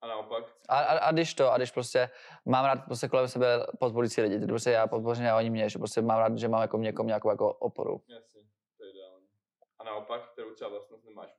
[0.01, 0.45] A naopak?
[0.69, 2.11] A, a, a, když to, a když prostě
[2.45, 5.79] mám rád prostě kolem sebe podporující lidi, tedy prostě já podpořím a oni mě, že
[5.79, 8.03] prostě mám rád, že mám jako někomu nějakou jako oporu.
[8.09, 8.41] Jasně,
[8.77, 9.27] to je ideální.
[9.79, 11.31] A naopak, kterou třeba vlastnost nemáš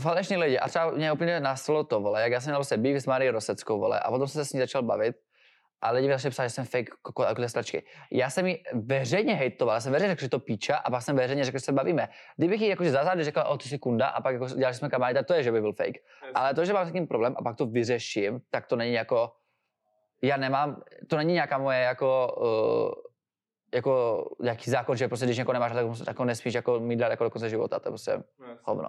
[0.00, 2.96] Faleční lidi, a třeba mě úplně nastalo to, vole, jak já jsem měl prostě býv
[2.96, 5.16] s Marí Roseckou, vole, a potom jsem se s ní začal bavit
[5.82, 7.86] a lidi mi začali psát, že jsem fake koko a stračky.
[8.10, 11.16] Já jsem jí veřejně hejtoval, já jsem veřejně řekl, že to píča a pak jsem
[11.16, 12.08] veřejně řekl, že se bavíme.
[12.36, 14.88] Kdybych jí jakože za zády řekl, o ty jsi kunda a pak jako dělali jsme
[14.88, 15.96] kamarádi, tak to je, že by byl fake.
[16.34, 19.32] Ale to, že mám s tím problém a pak to vyřeším, tak to není jako,
[20.22, 23.02] já nemám, to není nějaká moje jako, uh,
[23.74, 27.08] jako nějaký zákon, že prostě když někoho nemáš, tak musíš- jako nesmíš jako mít dát
[27.08, 28.58] jako do konce života, to je prostě No, jasně.
[28.62, 28.88] hovno.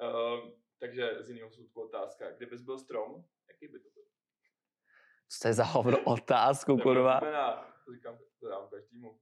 [0.00, 2.30] Ehm, takže z jiného soudku otázka.
[2.30, 4.02] Kdybys byl strom, jaký by to byl?
[5.28, 7.18] Co to je za hovno otázku, To kurva?
[7.18, 9.18] znamená, to říkám, to dám každému.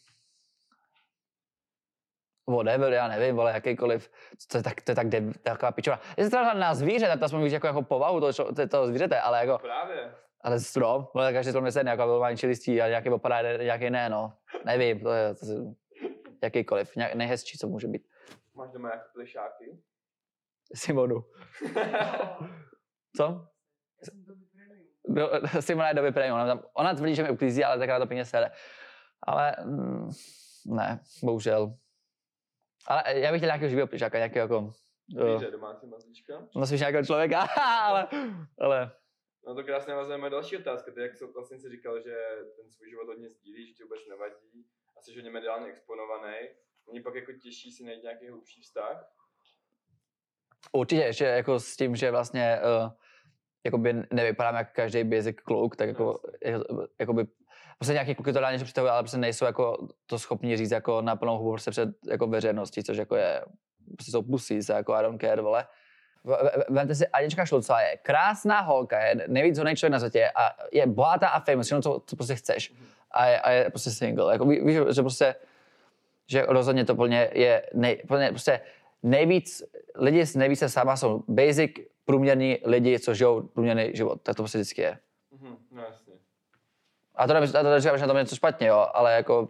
[2.49, 4.11] Whatever, já nevím, vole, jakýkoliv,
[4.51, 6.03] to je, tak, to je tak deb, taková pičovina.
[6.17, 9.21] Jestli třeba na zvíře, tak to aspoň víš jako, jako povahu toho, čo- toho zvířete,
[9.21, 10.15] ale jako, Právě.
[10.41, 14.09] ale strom, vole, každý strom je stejný, jako volvání listí a nějaký opadá, nějaký ne,
[14.09, 14.33] no.
[14.65, 15.59] Nevím, to je, to je
[16.43, 18.09] jakýkoliv, nějak, nejhezčí, co může být.
[18.61, 19.83] Máš doma nějaké plišáky?
[20.75, 21.17] Simonu.
[23.17, 23.47] Co?
[25.05, 25.31] Do,
[25.61, 26.35] Simona je doby premium.
[26.35, 28.51] Ona, tam, ona tvrdí, že mi uklízí, ale takrát to pěkně sere.
[29.23, 30.11] Ale mm,
[30.67, 31.75] ne, bohužel.
[32.87, 34.73] Ale já bych chtěl nějakého živého plišáka, nějakého jako...
[35.09, 36.49] Zvíře, domácí mazlíčka?
[36.57, 37.41] no spíš nějakého člověka,
[37.83, 38.09] ale,
[38.61, 38.93] ale
[39.47, 40.93] No to krásně navazuje moje další otázka.
[40.93, 42.17] Ty jak jsi, vlastně si říkal, že
[42.57, 46.37] ten svůj život hodně sdílíš, že ti vůbec nevadí a jsi hodně mediálně exponovaný.
[46.87, 49.13] Není pak jako těžší si najít nějaký hlubší vztah?
[50.73, 52.91] určitě ještě jako s tím, že vlastně uh,
[53.65, 57.27] jakoby nevypadám jak každý basic kluk, tak jako, jako- jakoby,
[57.79, 61.03] prostě nějaký kluky to dá něco představují, ale prostě nejsou jako to schopni říct jako
[61.03, 63.45] na plnou hubu prostě před jako veřejností, což jako je,
[63.97, 65.67] prostě jsou pusí, se jako I don't care, vole.
[66.69, 70.87] Vemte si, Anička Šulcová je krásná holka, je nejvíc hodný člověk na světě a je
[70.87, 72.75] bohatá a famous, všechno, co, co prostě chceš.
[73.11, 74.33] A je, a je prostě single.
[74.33, 75.35] Jako, ví- víš, že prostě,
[76.31, 78.61] že rozhodně to plně je nej, plně, prostě
[79.03, 79.63] nejvíc,
[79.95, 81.71] lidi s nejvíce sama jsou basic,
[82.05, 84.21] průměrní lidi, co žijou průměrný život.
[84.23, 84.99] Tak to prostě vždycky je.
[85.31, 86.15] Mhm, no jasně.
[87.15, 89.49] A to neříkám, že na tom je něco špatně, jo, ale jako,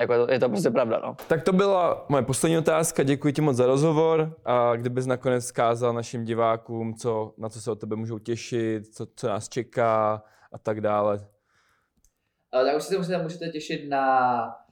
[0.00, 1.16] jako je, to, je to prostě pravda, no.
[1.28, 5.92] Tak to byla moje poslední otázka, děkuji ti moc za rozhovor a kdybys nakonec zkázal
[5.92, 10.22] našim divákům, co, na co se od tebe můžou těšit, co, co nás čeká
[10.52, 11.26] a tak dále.
[12.50, 14.62] Tak už se můžete, můžete těšit na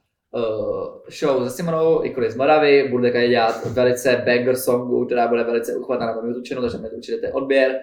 [1.09, 5.75] show se Simonou, i z Moravy, bude tady dělat velice banger songu, která bude velice
[5.75, 7.79] uchvatná na mém YouTube channelu, takže mi určitě odběr.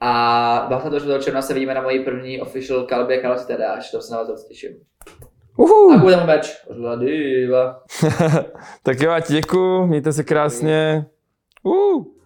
[0.00, 1.06] A 24.
[1.20, 4.44] června se vidíme na mojí první official kalbě Karol Tedáš, to se na vás moc
[4.44, 4.70] těším.
[5.56, 5.92] Uhu.
[5.92, 6.64] A bude tam meč.
[8.82, 11.06] Tak jo, já ti děkuju, mějte se krásně.
[11.62, 12.19] Uh.